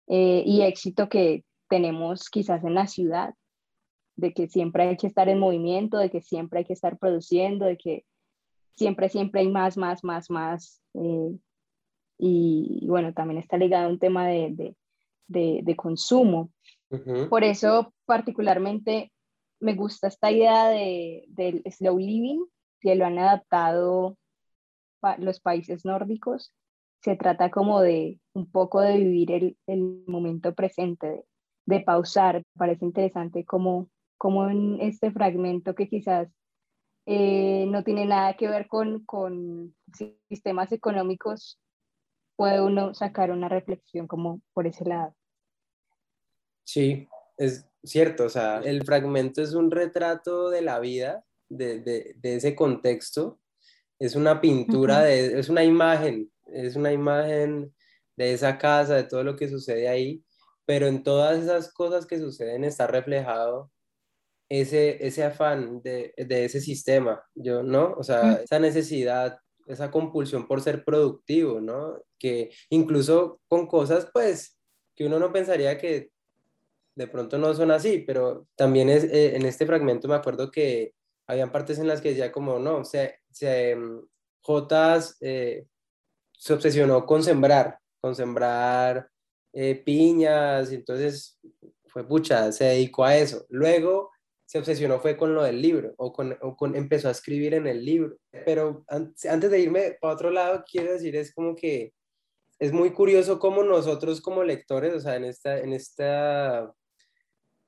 eh, 0.08 0.42
y 0.44 0.62
éxito 0.62 1.08
que 1.08 1.44
tenemos 1.68 2.28
quizás 2.30 2.64
en 2.64 2.74
la 2.74 2.88
ciudad, 2.88 3.32
de 4.16 4.32
que 4.32 4.48
siempre 4.48 4.88
hay 4.88 4.96
que 4.96 5.06
estar 5.06 5.28
en 5.28 5.38
movimiento, 5.38 5.98
de 5.98 6.10
que 6.10 6.20
siempre 6.20 6.60
hay 6.60 6.64
que 6.64 6.72
estar 6.72 6.98
produciendo, 6.98 7.64
de 7.64 7.76
que 7.76 8.04
siempre, 8.76 9.08
siempre 9.08 9.42
hay 9.42 9.48
más, 9.48 9.76
más, 9.76 10.02
más, 10.02 10.30
más. 10.30 10.82
Eh, 10.94 11.38
y, 12.18 12.86
bueno, 12.88 13.12
también 13.12 13.38
está 13.38 13.56
ligado 13.56 13.86
a 13.86 13.90
un 13.90 13.98
tema 13.98 14.26
de, 14.28 14.74
de, 15.28 15.60
de, 15.62 15.76
consumo. 15.76 16.50
Por 17.28 17.42
eso, 17.42 17.92
particularmente, 18.04 19.10
me 19.64 19.74
gusta 19.74 20.08
esta 20.08 20.30
idea 20.30 20.68
de, 20.68 21.24
del 21.28 21.62
slow 21.70 21.98
living, 21.98 22.44
que 22.80 22.94
lo 22.94 23.06
han 23.06 23.18
adaptado 23.18 24.16
los 25.18 25.40
países 25.40 25.84
nórdicos. 25.84 26.52
Se 27.02 27.16
trata 27.16 27.50
como 27.50 27.80
de 27.80 28.20
un 28.34 28.50
poco 28.50 28.80
de 28.80 28.98
vivir 28.98 29.32
el, 29.32 29.58
el 29.66 30.04
momento 30.06 30.54
presente, 30.54 31.24
de, 31.66 31.80
pausar. 31.80 32.42
Parece 32.56 32.84
interesante 32.84 33.44
como, 33.44 33.88
como 34.18 34.48
en 34.48 34.80
este 34.80 35.10
fragmento 35.10 35.74
que 35.74 35.88
quizás 35.88 36.28
eh, 37.06 37.66
no 37.68 37.84
tiene 37.84 38.04
nada 38.04 38.34
que 38.36 38.48
ver 38.48 38.68
con, 38.68 39.04
con 39.04 39.74
sistemas 40.28 40.72
económicos, 40.72 41.58
puede 42.36 42.60
uno 42.60 42.94
sacar 42.94 43.30
una 43.30 43.48
reflexión 43.48 44.06
como 44.06 44.40
por 44.52 44.66
ese 44.66 44.84
lado. 44.84 45.14
Sí, 46.64 47.08
es 47.36 47.70
cierto, 47.84 48.24
o 48.24 48.28
sea, 48.28 48.60
el 48.64 48.84
fragmento 48.84 49.42
es 49.42 49.54
un 49.54 49.70
retrato 49.70 50.50
de 50.50 50.62
la 50.62 50.80
vida, 50.80 51.24
de, 51.48 51.80
de, 51.80 52.14
de 52.16 52.36
ese 52.36 52.54
contexto, 52.54 53.38
es 53.98 54.16
una 54.16 54.40
pintura, 54.40 55.00
de, 55.02 55.38
es 55.38 55.48
una 55.48 55.64
imagen, 55.64 56.30
es 56.46 56.76
una 56.76 56.92
imagen 56.92 57.74
de 58.16 58.32
esa 58.32 58.58
casa, 58.58 58.94
de 58.96 59.04
todo 59.04 59.24
lo 59.24 59.36
que 59.36 59.48
sucede 59.48 59.88
ahí, 59.88 60.24
pero 60.66 60.86
en 60.86 61.02
todas 61.02 61.42
esas 61.42 61.72
cosas 61.72 62.06
que 62.06 62.18
suceden 62.18 62.64
está 62.64 62.86
reflejado 62.86 63.70
ese, 64.48 65.04
ese 65.06 65.24
afán 65.24 65.82
de, 65.82 66.14
de 66.16 66.44
ese 66.44 66.60
sistema, 66.60 67.22
yo, 67.34 67.62
¿no? 67.62 67.94
O 67.96 68.02
sea, 68.02 68.34
esa 68.34 68.58
necesidad, 68.58 69.38
esa 69.66 69.90
compulsión 69.90 70.46
por 70.46 70.60
ser 70.60 70.84
productivo, 70.84 71.60
¿no? 71.60 71.98
Que 72.18 72.50
incluso 72.70 73.40
con 73.48 73.66
cosas, 73.66 74.08
pues, 74.12 74.58
que 74.94 75.06
uno 75.06 75.18
no 75.18 75.32
pensaría 75.32 75.78
que 75.78 76.10
de 76.96 77.06
pronto 77.08 77.38
no 77.38 77.52
son 77.54 77.70
así, 77.70 77.98
pero 77.98 78.46
también 78.56 78.88
es, 78.88 79.04
eh, 79.04 79.36
en 79.36 79.46
este 79.46 79.66
fragmento 79.66 80.08
me 80.08 80.14
acuerdo 80.14 80.50
que 80.50 80.94
habían 81.26 81.50
partes 81.50 81.78
en 81.78 81.88
las 81.88 82.00
que 82.00 82.10
decía 82.10 82.32
como, 82.32 82.58
no, 82.58 82.84
se, 82.84 83.20
se 83.30 83.74
mm, 83.76 84.00
Jotas 84.42 85.16
eh, 85.20 85.66
se 86.32 86.52
obsesionó 86.52 87.06
con 87.06 87.22
sembrar, 87.22 87.78
con 88.00 88.14
sembrar 88.14 89.08
eh, 89.52 89.76
piñas, 89.76 90.70
y 90.70 90.76
entonces 90.76 91.38
fue 91.86 92.06
pucha, 92.06 92.52
se 92.52 92.64
dedicó 92.64 93.04
a 93.04 93.16
eso. 93.16 93.46
Luego 93.48 94.10
se 94.44 94.58
obsesionó 94.58 95.00
fue 95.00 95.16
con 95.16 95.34
lo 95.34 95.42
del 95.42 95.62
libro, 95.62 95.94
o 95.96 96.12
con, 96.12 96.36
o 96.42 96.56
con 96.56 96.76
empezó 96.76 97.08
a 97.08 97.12
escribir 97.12 97.54
en 97.54 97.66
el 97.66 97.84
libro. 97.84 98.16
Pero 98.44 98.84
antes 98.88 99.50
de 99.50 99.60
irme 99.60 99.96
para 100.00 100.14
otro 100.14 100.30
lado, 100.30 100.64
quiero 100.70 100.92
decir, 100.92 101.16
es 101.16 101.32
como 101.32 101.54
que 101.54 101.92
es 102.58 102.72
muy 102.72 102.92
curioso 102.92 103.38
cómo 103.38 103.62
nosotros 103.62 104.20
como 104.20 104.44
lectores, 104.44 104.94
o 104.94 105.00
sea, 105.00 105.16
en 105.16 105.24
esta, 105.24 105.58
en 105.58 105.72
esta 105.72 106.72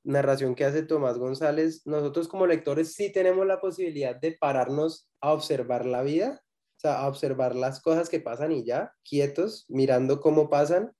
narración 0.07 0.55
que 0.55 0.63
hace 0.63 0.83
Tomás 0.83 1.17
González, 1.17 1.81
nosotros 1.85 2.27
como 2.27 2.47
lectores 2.47 2.93
sí 2.93 3.11
tenemos 3.11 3.45
la 3.45 3.59
posibilidad 3.59 4.15
de 4.15 4.31
pararnos 4.31 5.09
a 5.19 5.33
observar 5.33 5.85
la 5.85 6.01
vida, 6.01 6.41
o 6.77 6.79
sea, 6.79 7.01
a 7.01 7.07
observar 7.07 7.55
las 7.55 7.81
cosas 7.81 8.07
que 8.07 8.21
pasan 8.21 8.53
y 8.53 8.63
ya, 8.63 8.93
quietos, 9.03 9.65
mirando 9.67 10.21
cómo 10.21 10.49
pasan, 10.49 10.93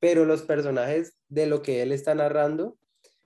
pero 0.00 0.24
los 0.24 0.42
personajes 0.42 1.16
de 1.28 1.46
lo 1.46 1.62
que 1.62 1.82
él 1.82 1.92
está 1.92 2.14
narrando 2.14 2.76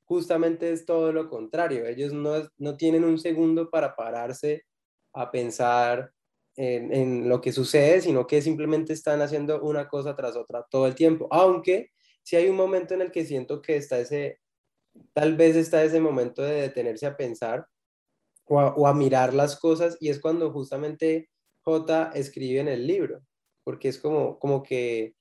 justamente 0.04 0.70
es 0.70 0.84
todo 0.84 1.12
lo 1.12 1.30
contrario, 1.30 1.86
ellos 1.86 2.12
no, 2.12 2.46
no 2.58 2.76
tienen 2.76 3.04
un 3.04 3.18
segundo 3.18 3.70
para 3.70 3.96
pararse 3.96 4.64
a 5.14 5.30
pensar 5.30 6.12
en, 6.56 6.92
en, 6.92 7.28
lo 7.30 7.40
que 7.40 7.52
sucede, 7.52 8.02
sino 8.02 8.26
que 8.26 8.42
simplemente 8.42 8.92
están 8.92 9.22
haciendo 9.22 9.62
una 9.62 9.88
cosa 9.88 10.14
tras 10.14 10.36
otra 10.36 10.66
todo 10.70 10.86
el 10.86 10.94
tiempo, 10.94 11.28
aunque 11.30 11.92
si 12.22 12.36
hay 12.36 12.48
un 12.48 12.56
momento 12.56 12.92
en 12.92 13.00
el 13.00 13.10
que 13.10 13.24
siento 13.24 13.62
que 13.62 13.76
está 13.76 13.98
ese 13.98 14.40
tal 15.12 15.36
vez 15.36 15.56
está 15.56 15.82
ese 15.84 16.00
momento 16.00 16.42
de 16.42 16.62
detenerse 16.62 17.06
a 17.06 17.16
pensar 17.16 17.66
o 18.46 18.86
a, 18.86 18.94
mirar 18.94 19.32
las 19.32 19.56
cosas 19.56 19.96
y 20.00 20.10
es 20.10 20.20
cuando 20.20 20.52
justamente 20.52 21.30
J 21.62 22.10
escribe 22.14 22.60
en 22.60 22.68
el 22.68 22.86
libro, 22.86 23.22
porque 23.64 23.88
es 23.88 23.98
como, 23.98 24.38
como 24.38 24.62
que 24.62 25.14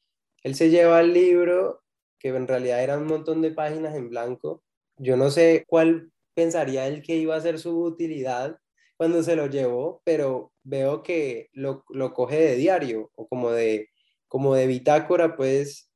él 0.44 0.56
se 0.56 0.70
lleva 0.70 1.00
el 1.00 1.14
libro, 1.14 1.82
que 2.20 2.30
en 2.30 2.48
realidad 2.48 2.84
era 2.84 2.98
un 2.98 3.06
montón 3.06 3.42
de 3.42 3.52
páginas 3.52 3.96
en 3.96 4.10
blanco. 4.10 4.62
Yo 4.98 5.16
no 5.16 5.30
sé 5.30 5.64
cuál 5.68 6.12
pensaría 6.34 6.88
él 6.88 7.02
que 7.02 7.16
iba 7.16 7.36
a 7.36 7.42
ser 7.42 7.60
su 7.60 7.82
utilidad 7.82 8.58
cuando 8.98 9.24
se 9.24 9.36
lo 9.36 9.48
llevó, 9.48 10.02
pero 10.04 10.52
veo 10.64 11.02
que 11.02 11.50
lo, 11.54 11.86
lo 11.90 12.14
coge 12.14 12.38
de 12.38 12.56
diario 12.56 13.10
o 13.16 13.28
como 13.28 13.52
de, 13.52 13.90
como 14.28 14.54
de 14.54 14.68
bitácora, 14.68 15.36
pues, 15.36 15.90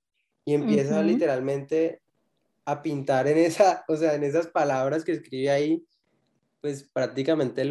y 0.46 0.54
empieza 0.54 1.04
literalmente 1.04 2.02
a 2.68 2.82
pintar 2.82 3.28
en 3.28 3.38
esa, 3.38 3.86
o 3.88 3.96
sea, 3.96 4.14
en 4.14 4.26
esas 4.26 4.48
palabras 4.48 5.06
que 5.06 5.14
escribe 5.14 5.50
ahí, 5.50 5.86
pues 6.60 6.84
prácticamente 6.92 7.64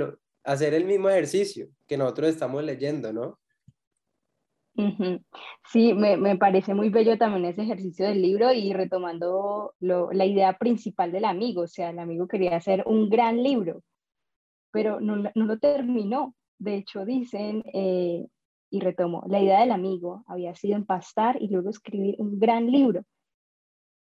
hacer 0.42 0.72
el 0.72 0.86
mismo 0.86 1.10
ejercicio 1.10 1.68
que 1.86 1.98
nosotros 1.98 2.30
estamos 2.30 2.64
leyendo, 2.64 3.12
¿no? 3.12 3.38
Sí, 5.70 5.92
me, 5.94 6.16
me, 6.16 6.36
parece 6.36 6.74
muy 6.74 6.90
bello 6.90 7.16
también 7.16 7.46
ese 7.46 7.62
ejercicio 7.62 8.06
del 8.06 8.20
libro 8.20 8.52
y 8.52 8.72
retomando 8.72 9.74
la 9.80 10.24
idea 10.24 10.56
principal 10.58 11.12
del 11.12 11.26
amigo, 11.26 11.62
o 11.62 11.66
sea, 11.66 11.90
el 11.90 11.98
amigo 11.98 12.26
quería 12.26 12.56
hacer 12.56 12.82
un 12.86 13.08
gran 13.08 13.42
libro, 13.42 13.82
pero 14.70 15.00
no, 15.00 15.16
no 15.16 15.44
lo 15.44 15.58
terminó. 15.58 16.34
De 16.58 16.76
hecho, 16.76 17.04
dicen, 17.04 17.64
eh, 17.72 18.26
y 18.70 18.80
retomo, 18.80 19.24
la 19.28 19.40
idea 19.40 19.60
del 19.60 19.72
amigo 19.72 20.24
había 20.26 20.54
sido 20.54 20.76
empastar 20.76 21.40
y 21.40 21.48
luego 21.48 21.70
escribir 21.70 22.16
un 22.18 22.38
gran 22.38 22.70
libro, 22.70 23.04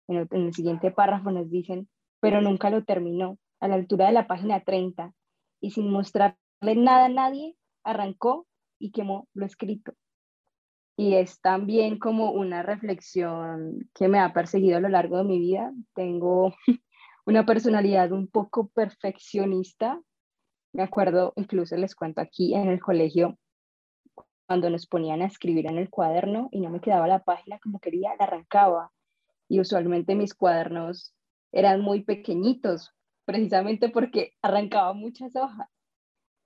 en 0.08 0.28
el, 0.30 0.54
siguiente 0.54 0.92
párrafo 0.92 1.32
nos 1.32 1.50
dicen, 1.50 1.90
pero 2.20 2.42
nunca 2.42 2.70
lo 2.70 2.84
terminó, 2.84 3.38
a 3.60 3.68
la 3.68 3.76
altura 3.76 4.08
de 4.08 4.14
la 4.14 4.28
página 4.28 4.62
30, 4.62 5.14
y 5.62 5.72
sin 5.72 5.90
mostrarle 5.90 6.76
nada 6.76 7.06
a 7.06 7.10
nadie, 7.10 7.56
arrancó 7.84 8.48
y 8.80 8.92
quemó 8.92 9.28
lo 9.34 9.46
escrito. 9.46 9.94
Y 10.98 11.16
es 11.16 11.42
también 11.42 12.00
como 12.00 12.32
una 12.32 12.64
reflexión 12.64 13.90
que 13.94 14.08
me 14.08 14.20
ha 14.20 14.34
perseguido 14.34 14.78
a 14.78 14.80
lo 14.80 14.90
largo 14.90 15.18
de 15.18 15.26
mi 15.26 15.40
vida. 15.40 15.74
Tengo 15.94 16.54
una 17.26 17.46
personalidad 17.46 18.12
un 18.12 18.28
poco 18.28 18.70
perfeccionista. 18.70 20.00
Me 20.74 20.84
acuerdo, 20.84 21.34
incluso 21.36 21.76
les 21.76 21.96
cuento 21.96 22.22
aquí 22.22 22.54
en 22.54 22.70
el 22.70 22.80
colegio, 22.80 23.38
cuando 24.48 24.70
nos 24.70 24.88
ponían 24.88 25.22
a 25.22 25.26
escribir 25.26 25.68
en 25.68 25.78
el 25.78 25.90
cuaderno 25.90 26.50
y 26.52 26.62
no 26.62 26.70
me 26.70 26.80
quedaba 26.80 27.08
la 27.08 27.24
página 27.24 27.60
como 27.60 27.80
quería, 27.80 28.16
la 28.18 28.26
arrancaba 28.26 28.92
y 29.56 29.62
usualmente 29.62 30.16
mis 30.16 30.34
cuadernos 30.34 31.16
eran 31.54 31.80
muy 31.80 32.04
pequeñitos, 32.04 32.92
precisamente 33.24 33.88
porque 33.88 34.34
arrancaba 34.42 34.92
muchas 34.92 35.34
hojas. 35.38 35.70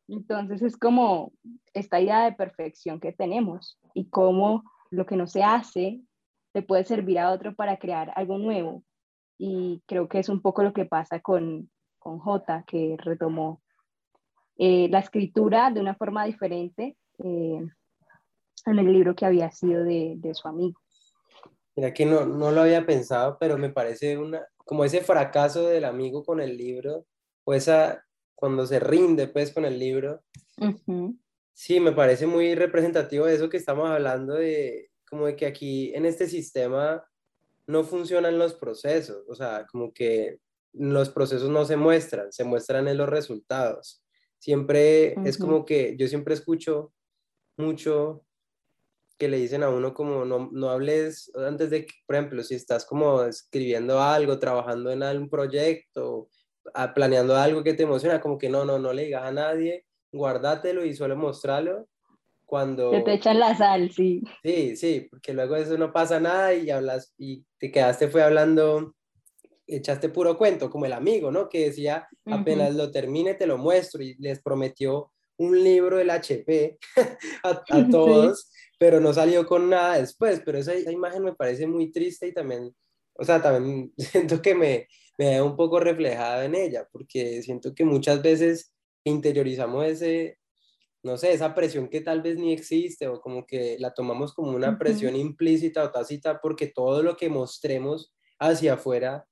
Entonces 0.08 0.62
es 0.62 0.78
como 0.78 1.32
esta 1.74 2.00
idea 2.00 2.26
de 2.26 2.34
perfección 2.34 3.00
que 3.00 3.12
tenemos 3.12 3.80
y 3.95 4.10
cómo 4.10 4.63
lo 4.91 5.08
que 5.08 5.15
no 5.15 5.26
se 5.26 5.41
hace 5.41 6.02
le 6.54 6.62
puede 6.62 6.84
servir 6.84 7.17
a 7.17 7.32
otro 7.32 7.56
para 7.56 7.78
crear 7.78 8.13
algo 8.15 8.38
nuevo. 8.38 8.84
Y 9.39 9.82
creo 9.88 10.08
que 10.08 10.19
es 10.19 10.30
un 10.30 10.43
poco 10.43 10.62
lo 10.62 10.74
que 10.74 10.86
pasa 10.86 11.19
con, 11.19 11.72
con 11.98 12.19
J, 12.19 12.63
que 12.67 12.95
retomó 13.00 13.63
eh, 14.58 14.88
la 14.89 15.00
escritura 15.00 15.72
de 15.72 15.82
una 15.82 15.95
forma 15.95 16.26
diferente 16.26 16.95
eh, 17.17 17.67
en 18.67 18.80
el 18.80 18.93
libro 18.93 19.15
que 19.15 19.26
había 19.26 19.50
sido 19.50 19.84
de, 19.84 20.13
de 20.17 20.36
su 20.36 20.48
amigo. 20.48 20.80
Mira 21.80 21.94
que 21.94 22.06
no, 22.06 22.26
no, 22.26 22.52
lo 22.52 22.60
había 22.60 22.86
pensado, 22.86 23.38
pero 23.39 23.58
me 23.58 23.70
parece 23.70 24.18
una, 24.18 24.46
como 24.58 24.84
ese 24.84 25.00
fracaso 25.00 25.65
del 25.65 25.86
amigo 25.86 26.26
con 26.26 26.42
el 26.42 26.58
libro, 26.58 27.06
o 27.46 27.54
esa, 27.54 28.06
cuando 28.36 28.68
se 28.68 28.82
rinde 28.82 29.30
pues 29.30 29.54
con 29.54 29.63
el 29.63 29.80
libro. 29.80 30.22
Sí, 31.54 31.80
me 31.80 31.94
parece 31.94 32.28
muy 32.28 32.54
representativo 32.54 33.28
de 33.28 33.36
eso 33.36 33.50
que 33.50 33.56
estamos 33.56 33.89
hablando 33.89 34.34
de, 34.34 34.92
como 35.10 35.28
de 35.28 35.38
que 35.38 35.46
aquí 35.46 35.96
en 35.96 36.06
este 36.06 36.28
sistema 36.28 37.02
no 37.65 37.86
funcionan 37.86 38.38
los 38.38 38.56
procesos, 38.56 39.24
o 39.30 39.34
sea, 39.34 39.65
como 39.72 39.94
que 39.94 40.39
los 40.74 41.10
procesos 41.10 41.50
no 41.50 41.63
se 41.63 41.78
muestran, 41.78 42.30
se 42.34 42.44
muestran 42.44 42.89
en 42.89 42.98
los 42.98 43.08
resultados. 43.08 44.04
Siempre 44.38 45.15
es 45.24 45.38
como 45.38 45.63
que 45.63 45.96
yo 45.98 46.10
siempre 46.10 46.34
escucho 46.34 46.92
mucho 47.56 48.26
que 49.19 49.27
le 49.27 49.38
dicen 49.38 49.63
a 49.63 49.69
uno 49.69 49.93
como 49.93 50.23
no, 50.23 50.49
no 50.51 50.69
hables 50.69 51.32
antes 51.36 51.69
de 51.69 51.86
que, 51.86 51.93
por 52.08 52.15
ejemplo, 52.15 52.41
si 52.41 52.55
estás 52.55 52.86
como 52.86 53.23
escribiendo 53.23 54.01
algo, 54.01 54.39
trabajando 54.39 54.91
en 54.91 55.03
algún 55.03 55.29
proyecto, 55.29 56.29
planeando 56.95 57.36
algo 57.36 57.62
que 57.62 57.73
te 57.73 57.84
emociona, 57.84 58.21
como 58.21 58.38
que 58.38 58.49
no, 58.49 58.63
no, 58.63 58.79
no 58.79 58.93
le 58.93 59.05
digas 59.05 59.23
a 59.23 59.32
nadie, 59.32 59.86
guárdatelo 60.12 60.86
y 60.86 60.95
suele 60.95 61.15
mostrarlo 61.15 61.88
cuando... 62.45 62.91
te 63.03 63.13
echan 63.13 63.39
la 63.39 63.55
sal, 63.55 63.91
sí. 63.91 64.23
Sí, 64.41 64.75
sí, 64.75 65.08
porque 65.10 65.34
luego 65.34 65.55
eso 65.58 65.77
no 65.77 65.91
pasa 65.91 66.19
nada 66.19 66.53
y 66.53 66.71
hablas 66.71 67.13
y 67.17 67.45
te 67.60 67.71
quedaste 67.71 68.08
fue 68.08 68.23
hablando, 68.23 68.95
echaste 69.67 70.10
puro 70.10 70.38
cuento, 70.38 70.69
como 70.69 70.86
el 70.86 70.93
amigo, 70.93 71.29
¿no? 71.29 71.49
Que 71.49 71.65
decía, 71.65 72.08
apenas 72.25 72.73
lo 72.73 72.89
termine 72.89 73.36
te 73.36 73.45
lo 73.45 73.58
muestro 73.58 74.01
y 74.01 74.15
les 74.15 74.41
prometió 74.41 75.12
un 75.39 75.63
libro 75.63 75.97
del 75.97 76.12
HP 76.12 76.78
a, 77.43 77.63
a 77.69 77.88
todos 77.91 78.52
pero 78.80 79.02
no 79.02 79.13
salió 79.13 79.45
con 79.45 79.69
nada 79.69 79.99
después, 79.99 80.41
pero 80.43 80.58
esa, 80.58 80.73
imagen 80.89 81.23
me 81.23 81.36
parece 81.36 81.67
muy 81.67 81.91
triste 81.91 82.28
y 82.28 82.34
también, 82.34 82.73
o 83.13 83.25
sea, 83.25 83.41
también 83.41 83.93
siento 83.97 84.41
que 84.41 84.56
me, 84.56 84.88
me 85.17 85.36
da 85.36 85.43
un 85.43 85.56
poco 85.56 85.80
reflejada 85.80 86.45
en 86.45 86.56
ella, 86.56 86.88
porque 86.91 87.43
siento 87.43 87.75
que 87.75 87.84
muchas 87.84 88.23
veces 88.23 88.73
interiorizamos 89.04 89.86
ese, 89.86 90.39
no 91.04 91.17
sé, 91.17 91.34
esa 91.34 91.54
presión 91.54 91.89
que 91.89 91.99
tal 91.99 92.21
vez 92.21 92.38
ni 92.38 92.54
existe 92.54 93.08
o 93.08 93.19
como 93.19 93.45
que 93.45 93.75
la 93.80 93.93
tomamos 93.93 94.34
como 94.34 94.52
una 94.52 94.78
presión 94.80 95.15
implícita 95.15 95.84
o 95.84 95.91
tácita 95.91 96.39
porque 96.41 96.67
todo 96.67 97.04
lo 97.04 97.17
que 97.17 97.30
mostremos 97.30 98.13
hacia 98.39 98.73
afuera 98.75 99.25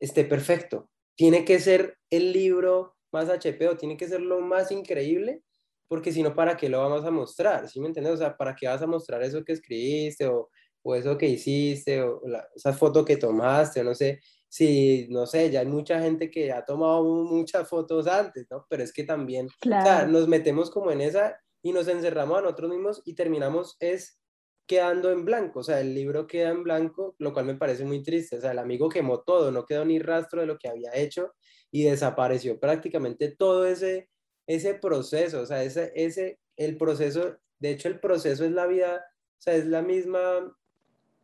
esté 0.00 0.24
perfecto. 0.24 0.90
Tiene 1.14 1.44
que 1.44 1.58
ser 1.58 1.98
el 2.10 2.32
libro 2.32 2.96
más 3.12 3.28
HP 3.28 3.68
o 3.68 3.76
tiene 3.76 3.96
que 3.96 4.08
ser 4.08 4.20
lo 4.20 4.40
más 4.40 4.70
increíble 4.72 5.42
porque 5.88 6.12
si 6.12 6.22
no, 6.22 6.34
¿para 6.34 6.56
qué 6.56 6.68
lo 6.68 6.78
vamos 6.78 7.04
a 7.04 7.10
mostrar? 7.10 7.68
¿Sí 7.68 7.80
me 7.80 7.86
entiendes? 7.88 8.14
O 8.14 8.16
sea, 8.18 8.36
¿para 8.36 8.54
qué 8.54 8.68
vas 8.68 8.82
a 8.82 8.86
mostrar 8.86 9.22
eso 9.22 9.42
que 9.42 9.52
escribiste 9.52 10.26
o, 10.26 10.50
o 10.82 10.94
eso 10.94 11.16
que 11.16 11.26
hiciste 11.26 12.02
o 12.02 12.20
esa 12.54 12.74
foto 12.74 13.04
que 13.04 13.16
tomaste 13.16 13.80
o 13.80 13.84
no 13.84 13.94
sé? 13.94 14.20
Si, 14.50 15.06
no 15.10 15.26
sé, 15.26 15.50
ya 15.50 15.60
hay 15.60 15.66
mucha 15.66 16.00
gente 16.00 16.30
que 16.30 16.52
ha 16.52 16.64
tomado 16.64 17.02
muchas 17.04 17.68
fotos 17.68 18.06
antes, 18.06 18.46
¿no? 18.50 18.66
Pero 18.68 18.82
es 18.82 18.92
que 18.92 19.04
también, 19.04 19.46
o 19.46 19.82
sea, 19.82 20.06
nos 20.06 20.28
metemos 20.28 20.70
como 20.70 20.90
en 20.90 21.00
esa 21.00 21.38
y 21.62 21.72
nos 21.72 21.88
encerramos 21.88 22.38
a 22.38 22.42
nosotros 22.42 22.70
mismos 22.70 23.02
y 23.04 23.14
terminamos 23.14 23.76
es 23.80 24.20
quedando 24.66 25.10
en 25.10 25.24
blanco, 25.24 25.60
o 25.60 25.62
sea, 25.62 25.80
el 25.80 25.94
libro 25.94 26.26
queda 26.26 26.50
en 26.50 26.62
blanco, 26.62 27.16
lo 27.18 27.32
cual 27.32 27.46
me 27.46 27.54
parece 27.54 27.86
muy 27.86 28.02
triste, 28.02 28.36
o 28.36 28.40
sea, 28.42 28.52
el 28.52 28.58
amigo 28.58 28.90
quemó 28.90 29.22
todo, 29.22 29.50
no 29.50 29.64
quedó 29.64 29.86
ni 29.86 29.98
rastro 29.98 30.42
de 30.42 30.46
lo 30.46 30.58
que 30.58 30.68
había 30.68 30.94
hecho 30.94 31.32
y 31.70 31.84
desapareció 31.84 32.58
prácticamente 32.58 33.28
todo 33.28 33.66
ese, 33.66 34.08
ese 34.46 34.74
proceso, 34.74 35.42
o 35.42 35.46
sea, 35.46 35.62
ese, 35.62 35.92
ese, 35.94 36.38
el 36.56 36.76
proceso, 36.76 37.36
de 37.58 37.70
hecho 37.70 37.88
el 37.88 38.00
proceso 38.00 38.44
es 38.44 38.52
la 38.52 38.66
vida, 38.66 39.04
o 39.38 39.40
sea, 39.40 39.54
es 39.54 39.66
la 39.66 39.82
misma, 39.82 40.20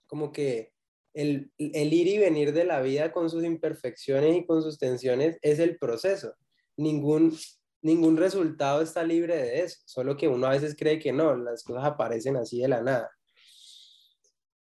como 0.06 0.32
que 0.32 0.72
el, 1.14 1.50
el 1.58 1.92
ir 1.92 2.08
y 2.08 2.18
venir 2.18 2.52
de 2.52 2.64
la 2.64 2.80
vida 2.82 3.12
con 3.12 3.30
sus 3.30 3.44
imperfecciones 3.44 4.36
y 4.36 4.46
con 4.46 4.62
sus 4.62 4.78
tensiones 4.78 5.38
es 5.42 5.58
el 5.60 5.78
proceso. 5.78 6.34
Ningún, 6.76 7.36
ningún 7.82 8.16
resultado 8.16 8.82
está 8.82 9.04
libre 9.04 9.36
de 9.36 9.62
eso, 9.62 9.78
solo 9.86 10.16
que 10.16 10.28
uno 10.28 10.46
a 10.46 10.50
veces 10.50 10.76
cree 10.76 10.98
que 10.98 11.12
no, 11.12 11.36
las 11.36 11.62
cosas 11.62 11.84
aparecen 11.84 12.36
así 12.36 12.60
de 12.60 12.68
la 12.68 12.82
nada. 12.82 13.10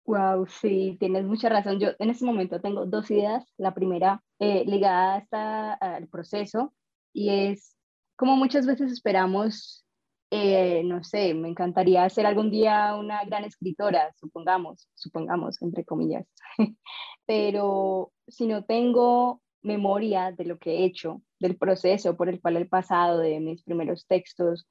Wow, 0.05 0.47
sí, 0.47 0.97
tienes 0.99 1.25
mucha 1.25 1.49
razón. 1.49 1.79
Yo 1.79 1.91
en 1.99 2.11
este 2.11 2.25
momento 2.25 2.61
tengo 2.61 2.87
dos 2.87 3.11
ideas. 3.11 3.45
La 3.57 3.73
primera 3.75 4.23
eh, 4.39 4.65
ligada 4.67 5.17
hasta 5.17 5.75
al 5.75 6.09
proceso 6.09 6.73
y 7.13 7.31
es 7.31 7.77
como 8.17 8.37
muchas 8.37 8.67
veces 8.67 8.93
esperamos, 8.93 9.85
eh, 10.31 10.83
no 10.85 11.03
sé, 11.05 11.35
me 11.35 11.49
encantaría 11.49 12.09
ser 12.09 12.27
algún 12.27 12.51
día 12.51 12.95
una 12.97 13.25
gran 13.25 13.45
escritora, 13.45 14.13
supongamos, 14.19 14.89
supongamos, 14.95 15.61
entre 15.63 15.85
comillas, 15.85 16.27
pero 17.27 18.13
si 18.29 18.47
no 18.47 18.65
tengo 18.65 19.43
memoria 19.63 20.33
de 20.33 20.45
lo 20.45 20.59
que 20.59 20.71
he 20.79 20.85
hecho, 20.85 21.23
del 21.41 21.57
proceso 21.57 22.17
por 22.17 22.29
el 22.29 22.41
cual 22.41 22.57
he 22.59 22.67
pasado, 22.67 23.19
de 23.19 23.41
mis 23.41 23.63
primeros 23.65 24.07
textos, 24.07 24.67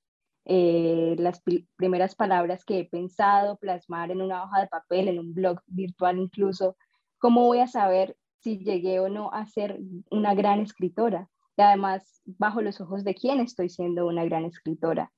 eh, 0.53 1.15
las 1.17 1.41
primeras 1.77 2.15
palabras 2.15 2.65
que 2.65 2.79
he 2.79 2.85
pensado 2.85 3.55
plasmar 3.55 4.11
en 4.11 4.21
una 4.21 4.43
hoja 4.43 4.59
de 4.59 4.67
papel, 4.67 5.07
en 5.07 5.19
un 5.19 5.33
blog 5.33 5.61
virtual 5.65 6.19
incluso, 6.19 6.75
¿cómo 7.19 7.45
voy 7.45 7.59
a 7.59 7.67
saber 7.67 8.17
si 8.39 8.57
llegué 8.57 8.99
o 8.99 9.07
no 9.07 9.31
a 9.31 9.45
ser 9.45 9.79
una 10.09 10.33
gran 10.35 10.59
escritora? 10.59 11.29
y 11.57 11.61
además 11.61 12.21
bajo 12.25 12.61
los 12.61 12.81
ojos 12.81 13.03
de 13.03 13.13
quién 13.15 13.39
estoy 13.39 13.69
siendo 13.69 14.07
una 14.07 14.25
gran 14.25 14.45
escritora. 14.45 15.11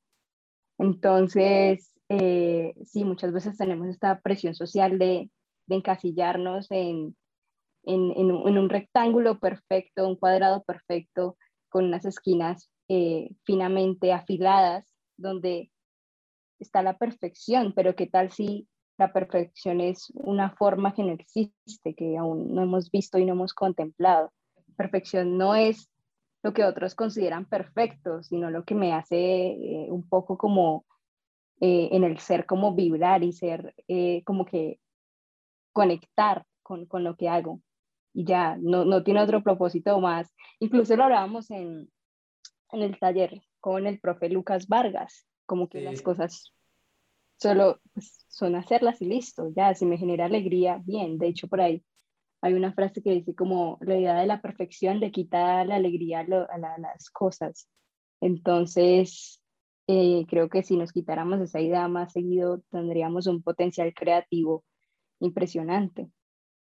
Entonces, 0.78 1.94
eh, 2.10 2.74
sí, 2.84 3.04
muchas 3.04 3.32
veces 3.32 3.58
tenemos 3.58 3.88
esta 3.88 4.20
presión 4.20 4.56
social 4.56 4.98
de, 5.00 5.30
encasillarnos 5.70 6.70
en, 6.70 7.16
en, 7.84 8.32
un, 8.32 8.70
rectángulo 8.70 9.40
perfecto, 9.40 10.08
un 10.08 10.18
cuadrado 10.18 10.62
perfecto, 10.64 11.38
con 11.70 11.86
unas 11.86 12.06
esquinas 12.06 12.70
eh, 12.90 13.30
finamente 13.44 14.12
afiladas, 14.12 14.93
donde 15.18 15.72
está 16.60 16.82
la 16.82 16.98
perfección, 16.98 17.74
pero 17.76 17.96
¿qué 17.96 18.08
tal 18.08 18.32
si 18.32 18.68
la 18.98 19.12
perfección 19.12 19.82
es 19.82 20.12
una 20.16 20.52
forma 20.52 20.94
que 20.94 21.04
no 21.04 21.12
existe, 21.12 21.96
que 21.96 22.18
aún 22.18 22.54
no 22.54 22.64
hemos 22.64 22.92
visto 22.92 23.18
y 23.18 23.26
no 23.26 23.34
hemos 23.34 23.54
contemplado? 23.54 24.32
Perfección 24.76 25.38
no 25.38 25.56
es 25.56 25.90
lo 26.42 26.54
que 26.54 26.66
otros 26.66 26.96
consideran 26.96 27.46
perfecto, 27.46 28.22
sino 28.24 28.50
lo 28.50 28.66
que 28.66 28.76
me 28.76 28.94
hace 28.94 29.18
eh, 29.18 29.88
un 29.90 30.08
poco 30.08 30.38
como 30.38 30.86
eh, 31.62 31.90
en 31.92 32.04
el 32.04 32.20
ser 32.20 32.46
como 32.46 32.76
vibrar 32.76 33.24
y 33.24 33.32
ser 33.32 33.74
eh, 33.88 34.24
como 34.26 34.46
que 34.46 34.80
conectar 35.72 36.46
con, 36.62 36.86
con, 36.86 37.04
lo 37.04 37.16
que 37.16 37.30
hago. 37.30 37.62
Y 38.14 38.26
ya, 38.26 38.58
no, 38.60 38.84
no, 38.86 39.04
tiene 39.04 39.22
otro 39.22 39.42
propósito 39.42 40.00
más. 40.00 40.34
Incluso 40.60 40.96
lo 40.96 41.06
hablábamos 41.06 41.50
en, 41.52 41.90
en 42.72 42.82
el 42.82 43.00
taller 43.00 43.42
con 43.64 43.88
el 43.88 43.98
profe 43.98 44.28
Lucas 44.28 44.68
Vargas, 44.68 45.26
como 45.46 45.70
que 45.70 45.80
las 45.80 46.02
cosas 46.02 46.54
solo 47.38 47.80
pues, 47.94 48.26
son 48.28 48.56
hacerlas 48.56 49.02
y 49.02 49.06
listo, 49.06 49.54
ya, 49.56 49.74
si 49.74 49.86
me 49.86 49.98
genera 49.98 50.26
alegría, 50.26 50.82
bien. 50.84 51.18
De 51.18 51.28
hecho, 51.28 51.48
por 51.48 51.62
ahí 51.62 51.82
hay 52.42 52.56
una 52.56 52.74
frase 52.74 53.02
que 53.02 53.12
dice 53.12 53.34
como 53.34 53.78
la 53.80 53.98
idea 53.98 54.20
de 54.20 54.28
la 54.28 54.42
perfección 54.42 55.00
le 55.00 55.14
quita 55.14 55.64
la 55.64 55.76
alegría 55.76 56.20
a, 56.20 56.58
las 56.78 57.10
cosas. 57.10 57.70
Entonces, 58.20 59.42
eh, 59.88 60.26
creo 60.28 60.50
que 60.50 60.62
si 60.62 60.76
nos 60.76 60.92
quitáramos 60.92 61.40
esa 61.40 61.62
idea 61.62 61.88
más 61.88 62.12
seguido, 62.12 62.62
tendríamos 62.70 63.28
un 63.28 63.42
potencial 63.42 63.94
creativo 63.94 64.66
impresionante. 65.22 66.10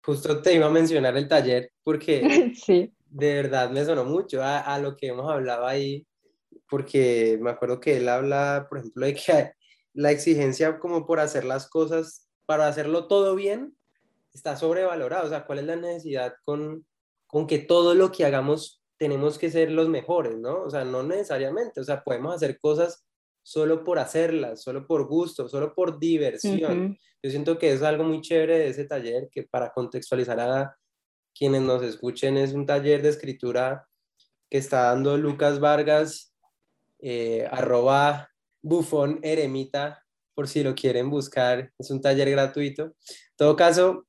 Justo 0.05 0.43
te 0.43 0.55
iba 0.55 0.67
a 0.67 0.71
mencionar 0.71 1.17
el 1.17 1.29
taller 1.29 1.73
porque 1.83 2.21
sí. 2.55 2.93
de 3.07 3.35
verdad 3.37 3.71
me 3.71 3.87
sonó 3.87 4.05
mucho 4.05 4.43
a, 4.43 4.59
a, 4.59 4.79
lo 4.79 4.99
que 4.99 5.07
hemos 5.07 5.31
hablado 5.31 5.67
ahí, 5.67 6.07
porque 6.71 7.39
me 7.41 7.51
acuerdo 7.51 7.81
que 7.81 7.97
él 7.97 8.09
habla, 8.09 8.67
por 8.69 8.79
ejemplo, 8.79 9.07
de 9.07 9.15
que 9.15 9.53
la 9.93 10.11
exigencia 10.11 10.79
como 10.79 11.07
por 11.07 11.21
hacer 11.21 11.45
las 11.45 11.69
cosas, 11.69 12.29
para 12.47 12.69
hacerlo 12.69 13.09
todo 13.09 13.35
bien, 13.35 13.77
está 14.33 14.57
sobrevalorado. 14.57 15.27
O 15.27 15.29
sea, 15.29 15.45
¿cuál 15.45 15.59
es 15.59 15.65
la 15.67 15.77
necesidad 15.77 16.35
con, 16.45 16.87
con 17.27 17.47
que 17.47 17.59
todo 17.59 17.95
lo 17.95 18.13
que 18.13 18.25
hagamos 18.25 18.83
tenemos 18.97 19.39
que 19.39 19.51
ser 19.51 19.71
los 19.71 19.89
mejores, 19.89 20.37
¿no? 20.37 20.63
O 20.63 20.71
sea, 20.71 20.85
no 20.85 21.03
necesariamente. 21.03 21.81
O 21.81 21.85
sea, 21.85 22.03
podemos 22.03 22.35
hacer 22.35 22.61
cosas 22.61 23.07
solo 23.43 23.83
por 23.83 23.99
hacerlas, 23.99 24.63
solo 24.63 24.87
por 24.87 25.07
gusto, 25.07 25.49
solo 25.49 25.75
por 25.75 25.99
diversión. 25.99 26.99
Yo 27.23 27.31
siento 27.31 27.59
que 27.59 27.73
es 27.73 27.83
algo 27.83 28.05
muy 28.05 28.21
chévere 28.21 28.59
de 28.59 28.69
ese 28.69 28.85
taller, 28.85 29.29
que 29.33 29.45
para 29.45 29.73
contextualizar 29.73 30.39
a 30.39 30.77
quienes 31.35 31.63
nos 31.63 31.83
escuchen, 31.83 32.37
es 32.37 32.53
un 32.53 32.67
taller 32.67 33.01
de 33.03 33.09
escritura 33.09 33.89
que 34.51 34.59
está 34.59 34.83
dando 34.83 35.17
Lucas 35.17 35.61
Vargas, 35.61 36.30
eh, 37.03 37.49
arroba 37.51 38.31
bufón 38.63 39.21
eremita, 39.23 40.05
por 40.35 40.49
si 40.49 40.63
lo 40.63 40.75
quieren 40.75 41.11
buscar, 41.11 41.73
es 41.79 41.91
un 41.91 42.01
taller 42.01 42.31
gratuito. 42.31 42.85
En 42.85 42.93
todo 43.37 43.57
caso, 43.57 44.07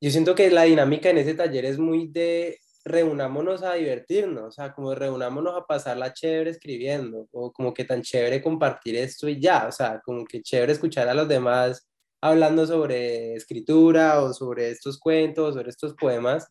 yo 0.00 0.10
siento 0.10 0.34
que 0.34 0.50
la 0.50 0.64
dinámica 0.64 1.10
en 1.10 1.18
ese 1.18 1.34
taller 1.34 1.64
es 1.64 1.78
muy 1.78 2.08
de, 2.08 2.58
reunámonos 2.86 3.64
a 3.64 3.74
divertirnos, 3.74 4.44
o 4.44 4.50
sea, 4.52 4.72
como 4.72 4.94
reunámonos 4.94 5.56
a 5.56 5.66
pasarla 5.66 6.12
chévere 6.12 6.50
escribiendo, 6.50 7.26
o 7.32 7.52
como 7.52 7.74
que 7.74 7.84
tan 7.84 8.00
chévere 8.00 8.40
compartir 8.40 8.94
esto 8.94 9.28
y 9.28 9.40
ya, 9.40 9.66
o 9.66 9.72
sea, 9.72 10.00
como 10.04 10.24
que 10.24 10.40
chévere 10.40 10.72
escuchar 10.72 11.08
a 11.08 11.14
los 11.14 11.26
demás 11.26 11.88
hablando 12.20 12.64
sobre 12.64 13.34
escritura 13.34 14.22
o 14.22 14.32
sobre 14.32 14.70
estos 14.70 15.00
cuentos, 15.00 15.54
sobre 15.54 15.70
estos 15.70 15.94
poemas, 15.94 16.46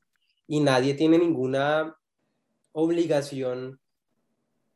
y 0.46 0.60
nadie 0.60 0.94
tiene 0.94 1.18
ninguna 1.18 1.96
obligación 2.74 3.80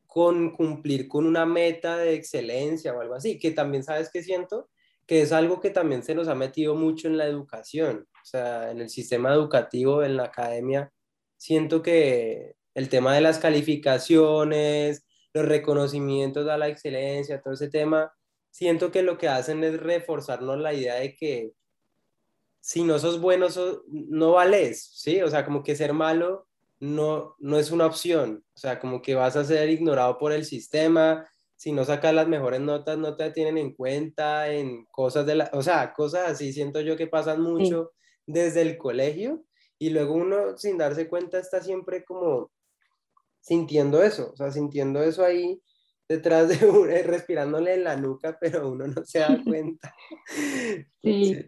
con 0.09 0.49
cumplir 0.49 1.07
con 1.07 1.27
una 1.27 1.45
meta 1.45 1.97
de 1.97 2.15
excelencia 2.15 2.95
o 2.95 2.99
algo 2.99 3.13
así, 3.13 3.37
que 3.37 3.51
también 3.51 3.83
sabes 3.83 4.09
que 4.09 4.23
siento 4.23 4.67
que 5.05 5.21
es 5.21 5.31
algo 5.31 5.59
que 5.59 5.69
también 5.69 6.01
se 6.01 6.15
nos 6.15 6.27
ha 6.27 6.33
metido 6.33 6.73
mucho 6.73 7.07
en 7.07 7.15
la 7.15 7.27
educación, 7.27 8.07
o 8.11 8.25
sea, 8.25 8.71
en 8.71 8.81
el 8.81 8.89
sistema 8.89 9.31
educativo, 9.31 10.01
en 10.01 10.17
la 10.17 10.23
academia, 10.23 10.91
siento 11.37 11.83
que 11.83 12.55
el 12.73 12.89
tema 12.89 13.13
de 13.13 13.21
las 13.21 13.37
calificaciones, 13.37 15.05
los 15.31 15.45
reconocimientos 15.45 16.47
a 16.47 16.57
la 16.57 16.69
excelencia, 16.69 17.39
todo 17.39 17.53
ese 17.53 17.69
tema, 17.69 18.11
siento 18.49 18.91
que 18.91 19.03
lo 19.03 19.19
que 19.19 19.27
hacen 19.27 19.63
es 19.63 19.79
reforzarnos 19.79 20.57
la 20.57 20.73
idea 20.73 20.95
de 20.95 21.15
que 21.15 21.51
si 22.61 22.83
no 22.83 22.97
sos 22.97 23.21
bueno, 23.21 23.45
no 23.91 24.31
vales, 24.31 24.89
¿sí? 24.95 25.21
O 25.21 25.29
sea, 25.29 25.45
como 25.45 25.61
que 25.61 25.75
ser 25.75 25.93
malo 25.93 26.48
no, 26.79 27.35
no 27.39 27.57
es 27.57 27.71
una 27.71 27.85
opción, 27.85 28.43
o 28.55 28.57
sea, 28.57 28.79
como 28.79 29.01
que 29.01 29.15
vas 29.15 29.35
a 29.35 29.43
ser 29.43 29.69
ignorado 29.69 30.17
por 30.17 30.31
el 30.31 30.45
sistema, 30.45 31.29
si 31.59 31.73
no 31.73 31.83
sacas 31.83 32.13
las 32.13 32.27
mejores 32.27 32.61
notas, 32.61 32.97
no 32.97 33.17
te 33.17 33.31
tienen 33.31 33.57
en 33.57 33.73
cuenta 33.73 34.49
en 34.49 34.85
cosas 34.85 35.25
de 35.25 35.35
la, 35.35 35.49
o 35.51 35.61
sea, 35.61 35.91
cosas 35.93 36.31
así, 36.31 36.53
siento 36.53 36.79
yo 36.79 36.95
que 36.95 37.07
pasan 37.07 37.41
mucho 37.41 37.91
desde 38.25 38.61
el 38.61 38.77
colegio. 38.77 39.43
Y 39.77 39.89
luego 39.89 40.13
uno 40.13 40.57
sin 40.57 40.77
darse 40.77 41.09
cuenta 41.09 41.37
está 41.37 41.61
siempre 41.61 42.05
como 42.05 42.49
sintiendo 43.41 44.01
eso, 44.01 44.31
o 44.31 44.35
sea, 44.37 44.51
sintiendo 44.51 45.03
eso 45.03 45.25
ahí 45.25 45.61
detrás 46.07 46.47
de 46.47 46.65
uno, 46.65 46.91
respirándole 47.03 47.73
en 47.73 47.83
la 47.83 47.97
nuca, 47.97 48.37
pero 48.39 48.69
uno 48.69 48.87
no 48.87 49.03
se 49.03 49.19
da 49.19 49.27
cuenta. 49.43 49.93
Sí, 51.03 51.45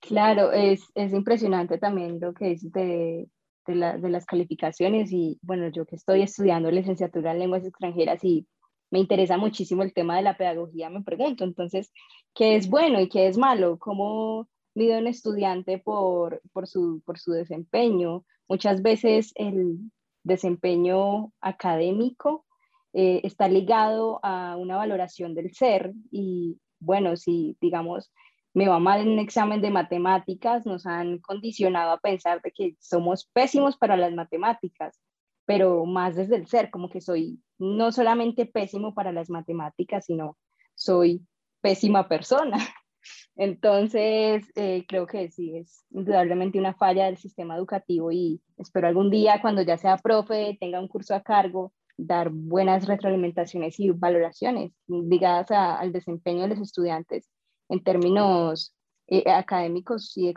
claro, 0.00 0.50
es, 0.50 0.82
es, 0.96 1.12
impresionante 1.12 1.78
también 1.78 2.18
lo 2.18 2.34
que 2.34 2.46
dices 2.46 2.72
de, 2.72 3.28
de, 3.66 3.74
la, 3.74 3.96
de, 3.98 4.08
las 4.08 4.26
calificaciones 4.26 5.12
y 5.12 5.38
bueno, 5.42 5.68
yo 5.68 5.84
que 5.86 5.96
estoy 5.96 6.22
estudiando 6.22 6.70
licenciatura 6.70 7.32
en 7.32 7.38
lenguas 7.38 7.64
extranjeras 7.64 8.22
y 8.24 8.46
me 8.90 8.98
interesa 8.98 9.38
muchísimo 9.38 9.82
el 9.82 9.94
tema 9.94 10.16
de 10.16 10.22
la 10.22 10.36
pedagogía, 10.36 10.90
me 10.90 11.02
pregunto, 11.02 11.44
entonces, 11.44 11.90
¿qué 12.34 12.56
es 12.56 12.68
bueno 12.68 13.00
y 13.00 13.08
qué 13.08 13.26
es 13.26 13.38
malo? 13.38 13.78
¿Cómo 13.78 14.48
mide 14.74 14.98
un 14.98 15.06
estudiante 15.06 15.78
por, 15.78 16.42
por, 16.52 16.66
su, 16.66 17.02
por 17.06 17.18
su 17.18 17.32
desempeño? 17.32 18.24
Muchas 18.48 18.82
veces 18.82 19.32
el 19.34 19.78
desempeño 20.24 21.32
académico 21.40 22.44
eh, 22.92 23.22
está 23.24 23.48
ligado 23.48 24.20
a 24.22 24.56
una 24.56 24.76
valoración 24.76 25.34
del 25.34 25.54
ser 25.54 25.94
y 26.10 26.58
bueno, 26.78 27.16
si 27.16 27.56
digamos 27.60 28.12
me 28.54 28.68
va 28.68 28.78
mal 28.78 29.00
en 29.00 29.08
un 29.08 29.18
examen 29.18 29.60
de 29.60 29.70
matemáticas, 29.70 30.66
nos 30.66 30.86
han 30.86 31.18
condicionado 31.18 31.92
a 31.92 32.00
pensar 32.00 32.42
de 32.42 32.52
que 32.52 32.76
somos 32.80 33.26
pésimos 33.32 33.76
para 33.76 33.96
las 33.96 34.12
matemáticas, 34.12 35.00
pero 35.46 35.84
más 35.86 36.16
desde 36.16 36.36
el 36.36 36.46
ser, 36.46 36.70
como 36.70 36.90
que 36.90 37.00
soy 37.00 37.40
no 37.58 37.92
solamente 37.92 38.46
pésimo 38.46 38.94
para 38.94 39.12
las 39.12 39.30
matemáticas, 39.30 40.04
sino 40.06 40.36
soy 40.74 41.26
pésima 41.60 42.08
persona. 42.08 42.58
Entonces, 43.36 44.44
eh, 44.54 44.84
creo 44.86 45.06
que 45.06 45.30
sí, 45.30 45.56
es 45.56 45.84
indudablemente 45.90 46.58
una 46.58 46.74
falla 46.74 47.06
del 47.06 47.16
sistema 47.16 47.56
educativo 47.56 48.12
y 48.12 48.40
espero 48.58 48.86
algún 48.86 49.10
día, 49.10 49.40
cuando 49.40 49.62
ya 49.62 49.78
sea 49.78 49.96
profe, 49.96 50.58
tenga 50.60 50.78
un 50.78 50.88
curso 50.88 51.14
a 51.14 51.22
cargo, 51.22 51.72
dar 51.96 52.30
buenas 52.30 52.86
retroalimentaciones 52.86 53.80
y 53.80 53.90
valoraciones 53.90 54.72
ligadas 54.86 55.50
al 55.50 55.92
desempeño 55.92 56.42
de 56.42 56.48
los 56.48 56.60
estudiantes 56.60 57.28
en 57.72 57.82
términos 57.82 58.74
eh, 59.06 59.24
académicos 59.30 60.14
y, 60.16 60.34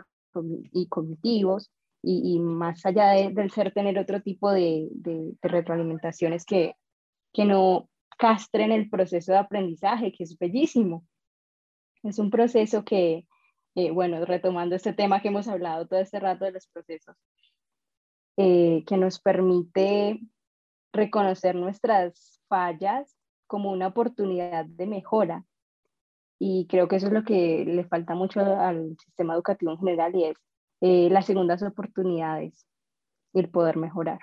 y 0.72 0.86
cognitivos 0.88 1.70
y, 2.02 2.38
más 2.38 2.86
allá 2.86 3.10
del 3.30 3.50
ser 3.50 3.72
tener 3.72 3.98
otro 3.98 4.22
tipo 4.22 4.52
de, 4.52 4.88
de, 4.92 5.34
retroalimentaciones 5.42 6.44
que, 6.44 6.76
que 7.32 7.44
no 7.44 7.88
castren 8.16 8.70
el 8.70 8.88
proceso 8.88 9.32
de 9.32 9.38
aprendizaje, 9.38 10.12
que 10.12 10.22
es 10.22 10.38
bellísimo. 10.38 11.04
Es 12.04 12.18
un 12.18 12.30
proceso 12.30 12.84
que, 12.84 13.26
eh, 13.74 13.90
bueno, 13.90 14.24
retomando 14.24 14.76
este 14.76 14.92
tema 14.92 15.20
que 15.20 15.28
hemos 15.28 15.48
hablado 15.48 15.88
todo 15.88 15.98
este 15.98 16.20
rato 16.20 16.44
de 16.44 16.52
los 16.52 16.68
procesos, 16.68 17.16
eh, 18.36 18.84
que 18.86 18.96
nos 18.96 19.18
permite 19.18 20.20
reconocer 20.92 21.56
nuestras 21.56 22.40
fallas 22.48 23.16
como 23.48 23.72
una 23.72 23.88
oportunidad 23.88 24.64
de 24.64 24.86
mejora. 24.86 25.44
Y 26.38 26.66
creo 26.68 26.88
que 26.88 26.96
eso 26.96 27.06
es 27.06 27.12
lo 27.12 27.24
que 27.24 27.64
le 27.66 27.84
falta 27.84 28.14
mucho 28.14 28.40
al 28.40 28.96
sistema 28.98 29.34
educativo 29.34 29.72
en 29.72 29.78
general 29.78 30.14
y 30.14 30.24
es 30.24 30.36
eh, 30.82 31.08
las 31.10 31.26
segundas 31.26 31.62
oportunidades 31.62 32.66
y 33.32 33.40
el 33.40 33.48
poder 33.48 33.76
mejorar. 33.76 34.18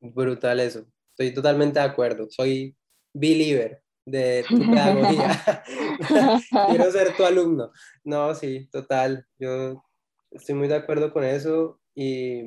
Brutal 0.00 0.60
eso. 0.60 0.84
Estoy 1.10 1.34
totalmente 1.34 1.80
de 1.80 1.86
acuerdo. 1.86 2.26
Soy 2.30 2.76
believer 3.14 3.82
de 4.04 4.44
tu 4.48 4.58
pedagogía. 4.70 5.64
Quiero 6.68 6.90
ser 6.90 7.16
tu 7.16 7.24
alumno. 7.24 7.72
No, 8.04 8.34
sí, 8.34 8.68
total. 8.70 9.26
Yo 9.38 9.82
estoy 10.30 10.54
muy 10.54 10.68
de 10.68 10.76
acuerdo 10.76 11.12
con 11.12 11.24
eso 11.24 11.80
y 11.94 12.42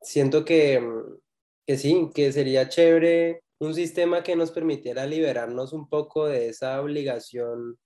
siento 0.00 0.44
que 0.44 0.82
que 1.66 1.76
sí, 1.76 2.10
que 2.14 2.32
sería 2.32 2.68
chévere 2.68 3.42
un 3.62 3.74
sistema 3.74 4.24
que 4.24 4.34
nos 4.34 4.50
permitiera 4.50 5.06
liberarnos 5.06 5.72
un 5.72 5.88
poco 5.88 6.26
de 6.26 6.48
esa 6.48 6.80
obligación 6.80 7.78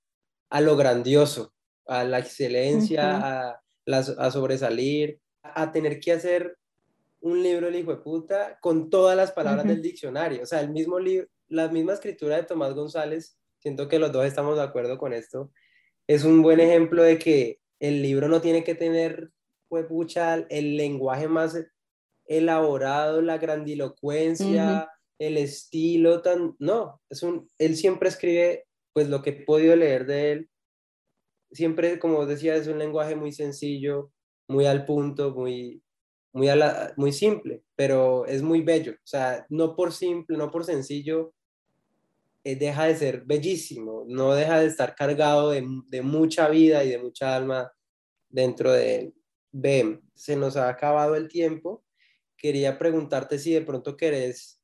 a 0.48 0.62
lo 0.62 0.74
grandioso, 0.74 1.52
a 1.86 2.02
la 2.02 2.18
excelencia, 2.18 3.50
a, 3.50 3.62
a, 3.86 4.30
sobresalir, 4.30 5.20
a 5.42 5.72
tener 5.72 6.00
que 6.00 6.12
hacer 6.12 6.56
un 7.20 7.42
libro 7.42 7.68
el 7.68 7.76
hijo 7.76 7.90
de 7.90 8.02
puta 8.02 8.58
con 8.62 8.88
todas 8.88 9.18
las 9.18 9.32
palabras 9.32 9.66
del 9.66 9.82
diccionario. 9.82 10.44
O 10.44 10.46
sea, 10.46 10.60
el 10.60 10.70
mismo 10.70 10.96
la 11.48 11.68
misma 11.68 11.92
escritura 11.92 12.36
de 12.36 12.44
Tomás 12.44 12.72
González, 12.72 13.36
siento 13.58 13.86
que 13.86 13.98
los 13.98 14.12
dos 14.12 14.24
estamos 14.24 14.56
de 14.56 14.62
acuerdo 14.62 14.96
con 14.96 15.12
esto, 15.12 15.50
es 16.06 16.24
un 16.24 16.40
buen 16.40 16.58
ejemplo 16.58 17.02
de 17.02 17.18
que 17.18 17.60
el 17.80 18.00
libro 18.00 18.28
no 18.28 18.40
tiene 18.40 18.64
que 18.64 18.74
tener, 18.74 19.30
pucha, 19.68 20.36
el 20.48 20.78
lenguaje 20.78 21.28
más 21.28 21.54
elaborado, 22.24 23.20
la 23.20 23.36
grandilocuencia, 23.36 24.88
el 25.18 25.36
estilo 25.36 26.22
tan... 26.22 26.56
No, 26.58 27.00
es 27.10 27.22
un, 27.22 27.50
él 27.58 27.76
siempre 27.76 28.08
escribe, 28.08 28.66
pues 28.92 29.08
lo 29.08 29.22
que 29.22 29.30
he 29.30 29.44
podido 29.44 29.76
leer 29.76 30.06
de 30.06 30.32
él, 30.32 30.50
siempre, 31.52 31.98
como 31.98 32.26
decía, 32.26 32.56
es 32.56 32.66
un 32.66 32.78
lenguaje 32.78 33.16
muy 33.16 33.32
sencillo, 33.32 34.12
muy 34.48 34.66
al 34.66 34.84
punto, 34.84 35.34
muy, 35.34 35.82
muy, 36.32 36.48
muy 36.96 37.12
simple, 37.12 37.62
pero 37.74 38.26
es 38.26 38.42
muy 38.42 38.62
bello. 38.62 38.92
O 38.92 39.06
sea, 39.06 39.46
no 39.48 39.74
por 39.74 39.92
simple, 39.92 40.36
no 40.36 40.50
por 40.50 40.64
sencillo, 40.64 41.34
eh, 42.44 42.56
deja 42.56 42.84
de 42.84 42.96
ser 42.96 43.24
bellísimo, 43.24 44.04
no 44.06 44.34
deja 44.34 44.60
de 44.60 44.66
estar 44.66 44.94
cargado 44.94 45.50
de, 45.50 45.66
de 45.88 46.02
mucha 46.02 46.48
vida 46.48 46.84
y 46.84 46.90
de 46.90 46.98
mucha 46.98 47.34
alma 47.34 47.72
dentro 48.28 48.72
de 48.72 48.96
él. 48.96 49.14
Ven, 49.52 50.02
se 50.14 50.36
nos 50.36 50.56
ha 50.56 50.68
acabado 50.68 51.16
el 51.16 51.28
tiempo 51.28 51.82
quería 52.36 52.78
preguntarte 52.78 53.38
si 53.38 53.52
de 53.52 53.62
pronto 53.62 53.96
querés 53.96 54.55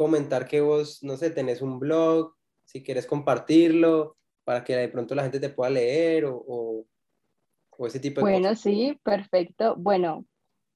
comentar 0.00 0.48
que 0.48 0.62
vos, 0.62 1.02
no 1.02 1.14
sé, 1.18 1.28
tenés 1.28 1.60
un 1.60 1.78
blog, 1.78 2.32
si 2.64 2.82
quieres 2.82 3.06
compartirlo, 3.06 4.16
para 4.44 4.64
que 4.64 4.74
de 4.74 4.88
pronto 4.88 5.14
la 5.14 5.24
gente 5.24 5.38
te 5.38 5.50
pueda 5.50 5.68
leer 5.68 6.24
o, 6.24 6.86
o, 7.76 7.86
ese 7.86 8.00
tipo 8.00 8.20
de 8.20 8.22
bueno, 8.22 8.48
cosas. 8.48 8.64
Bueno, 8.64 8.78
sí, 8.78 9.00
perfecto. 9.04 9.76
Bueno, 9.76 10.24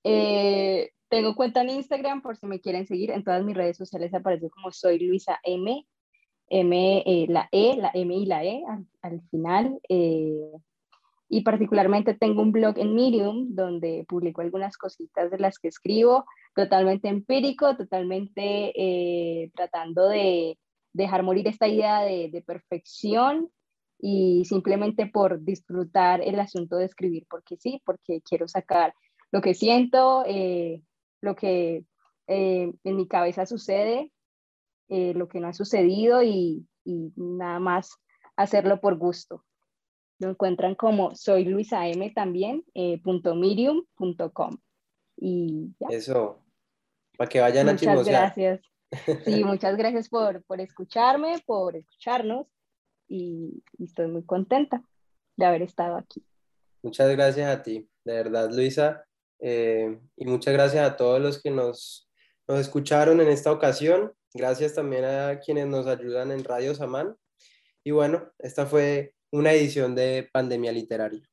eh, 0.05 0.91
tengo 1.09 1.35
cuenta 1.35 1.63
en 1.63 1.71
Instagram 1.71 2.21
por 2.21 2.37
si 2.37 2.47
me 2.47 2.61
quieren 2.61 2.87
seguir. 2.87 3.13
En 3.13 3.25
todas 3.25 3.43
mis 3.43 3.57
redes 3.57 3.79
sociales 3.79 4.13
aparece 4.13 4.51
como 4.51 4.71
soy 4.73 4.99
Luisa 4.99 5.41
M. 5.43 5.87
M, 6.51 7.03
eh, 7.07 7.25
la 7.27 7.49
E, 7.51 7.79
la 7.79 7.93
M 7.95 8.15
y 8.15 8.27
la 8.27 8.45
E 8.45 8.63
al, 9.01 9.23
final. 9.31 9.81
Eh, 9.89 10.51
y 11.35 11.43
particularmente 11.43 12.15
tengo 12.15 12.43
un 12.43 12.53
blog 12.53 12.79
en 12.79 12.95
Medium 12.95 13.57
donde 13.57 14.05
publico 14.09 14.41
algunas 14.41 14.77
cositas 14.77 15.33
de 15.33 15.39
las 15.41 15.59
que 15.59 15.67
escribo, 15.67 16.27
totalmente 16.55 17.09
empírico, 17.09 17.77
totalmente 17.77 18.73
eh, 18.77 19.51
tratando 19.53 20.09
de 20.09 20.61
dejar 20.93 21.25
morir 21.25 21.49
esta 21.49 21.67
idea 21.67 22.03
de, 22.03 22.45
perfección 22.47 23.51
y 23.99 24.45
simplemente 24.45 25.07
por 25.07 25.43
disfrutar 25.43 26.21
el 26.23 26.39
asunto 26.39 26.77
de 26.77 26.85
escribir, 26.85 27.27
porque 27.29 27.57
sí, 27.57 27.83
porque 27.85 28.21
quiero 28.21 28.47
sacar 28.47 28.95
lo 29.33 29.41
que 29.41 29.55
siento, 29.55 30.23
eh, 30.29 30.83
lo 31.21 31.35
que 31.35 31.85
eh, 32.29 32.73
en 32.85 32.97
mi 32.97 33.09
cabeza 33.09 33.45
sucede, 33.45 34.13
lo 34.89 35.27
que 35.27 35.41
no 35.41 35.49
ha 35.49 35.53
sucedido 35.53 36.23
y 36.23 36.65
nada 36.85 37.59
más 37.59 37.91
hacerlo 38.37 38.81
por 38.81 38.97
gusto. 38.97 39.43
Lo 40.25 40.31
encuentran 40.31 40.75
como 40.75 41.15
soy 41.15 41.45
Luisa 41.45 41.87
M 41.87 42.11
también, 42.13 42.65
eh, 42.73 42.99
.mirium.com. 43.05 44.57
Y 45.19 45.75
ya. 45.79 45.89
Eso, 45.91 46.43
para 47.19 47.29
que 47.29 47.41
vayan 47.41 47.67
muchas 47.67 47.77
a 47.77 47.77
chismosear. 47.77 48.23
gracias. 48.23 48.61
Sí, 49.25 49.45
muchas 49.45 49.77
gracias 49.77 50.09
por, 50.09 50.43
por 50.45 50.61
escucharme, 50.61 51.43
por 51.47 51.77
escucharnos 51.77 52.47
y, 53.09 53.63
y 53.77 53.85
estoy 53.85 54.07
muy 54.07 54.25
contenta 54.25 54.83
de 55.37 55.45
haber 55.45 55.63
estado 55.63 55.97
aquí. 55.97 56.25
Muchas 56.83 57.11
gracias 57.11 57.49
a 57.49 57.63
ti, 57.63 57.89
de 58.05 58.13
verdad, 58.15 58.51
Luisa. 58.53 59.05
eh, 59.41 59.99
y 60.17 60.25
muchas 60.27 60.55
gracias 60.55 60.89
a 60.89 60.97
todos 60.97 61.21
los 61.21 61.43
que 61.43 61.51
nos, 61.51 62.09
nos 62.49 62.61
escucharon 62.61 63.21
en 63.21 63.29
esta 63.29 63.53
ocasión. 63.53 64.13
Gracias 64.33 64.75
también 64.75 65.05
a 65.05 65.39
quienes 65.41 65.67
nos 65.67 65.87
ayudan 65.87 66.31
en 66.31 66.45
Radio 66.45 66.75
Samán. 66.75 67.17
Y 67.85 67.91
bueno, 67.91 68.33
esta 68.39 68.65
fue 68.67 69.14
una 69.35 69.53
edición 69.53 69.97
de 69.97 70.29
Pandemia 70.33 70.71
Literaria. 70.71 71.29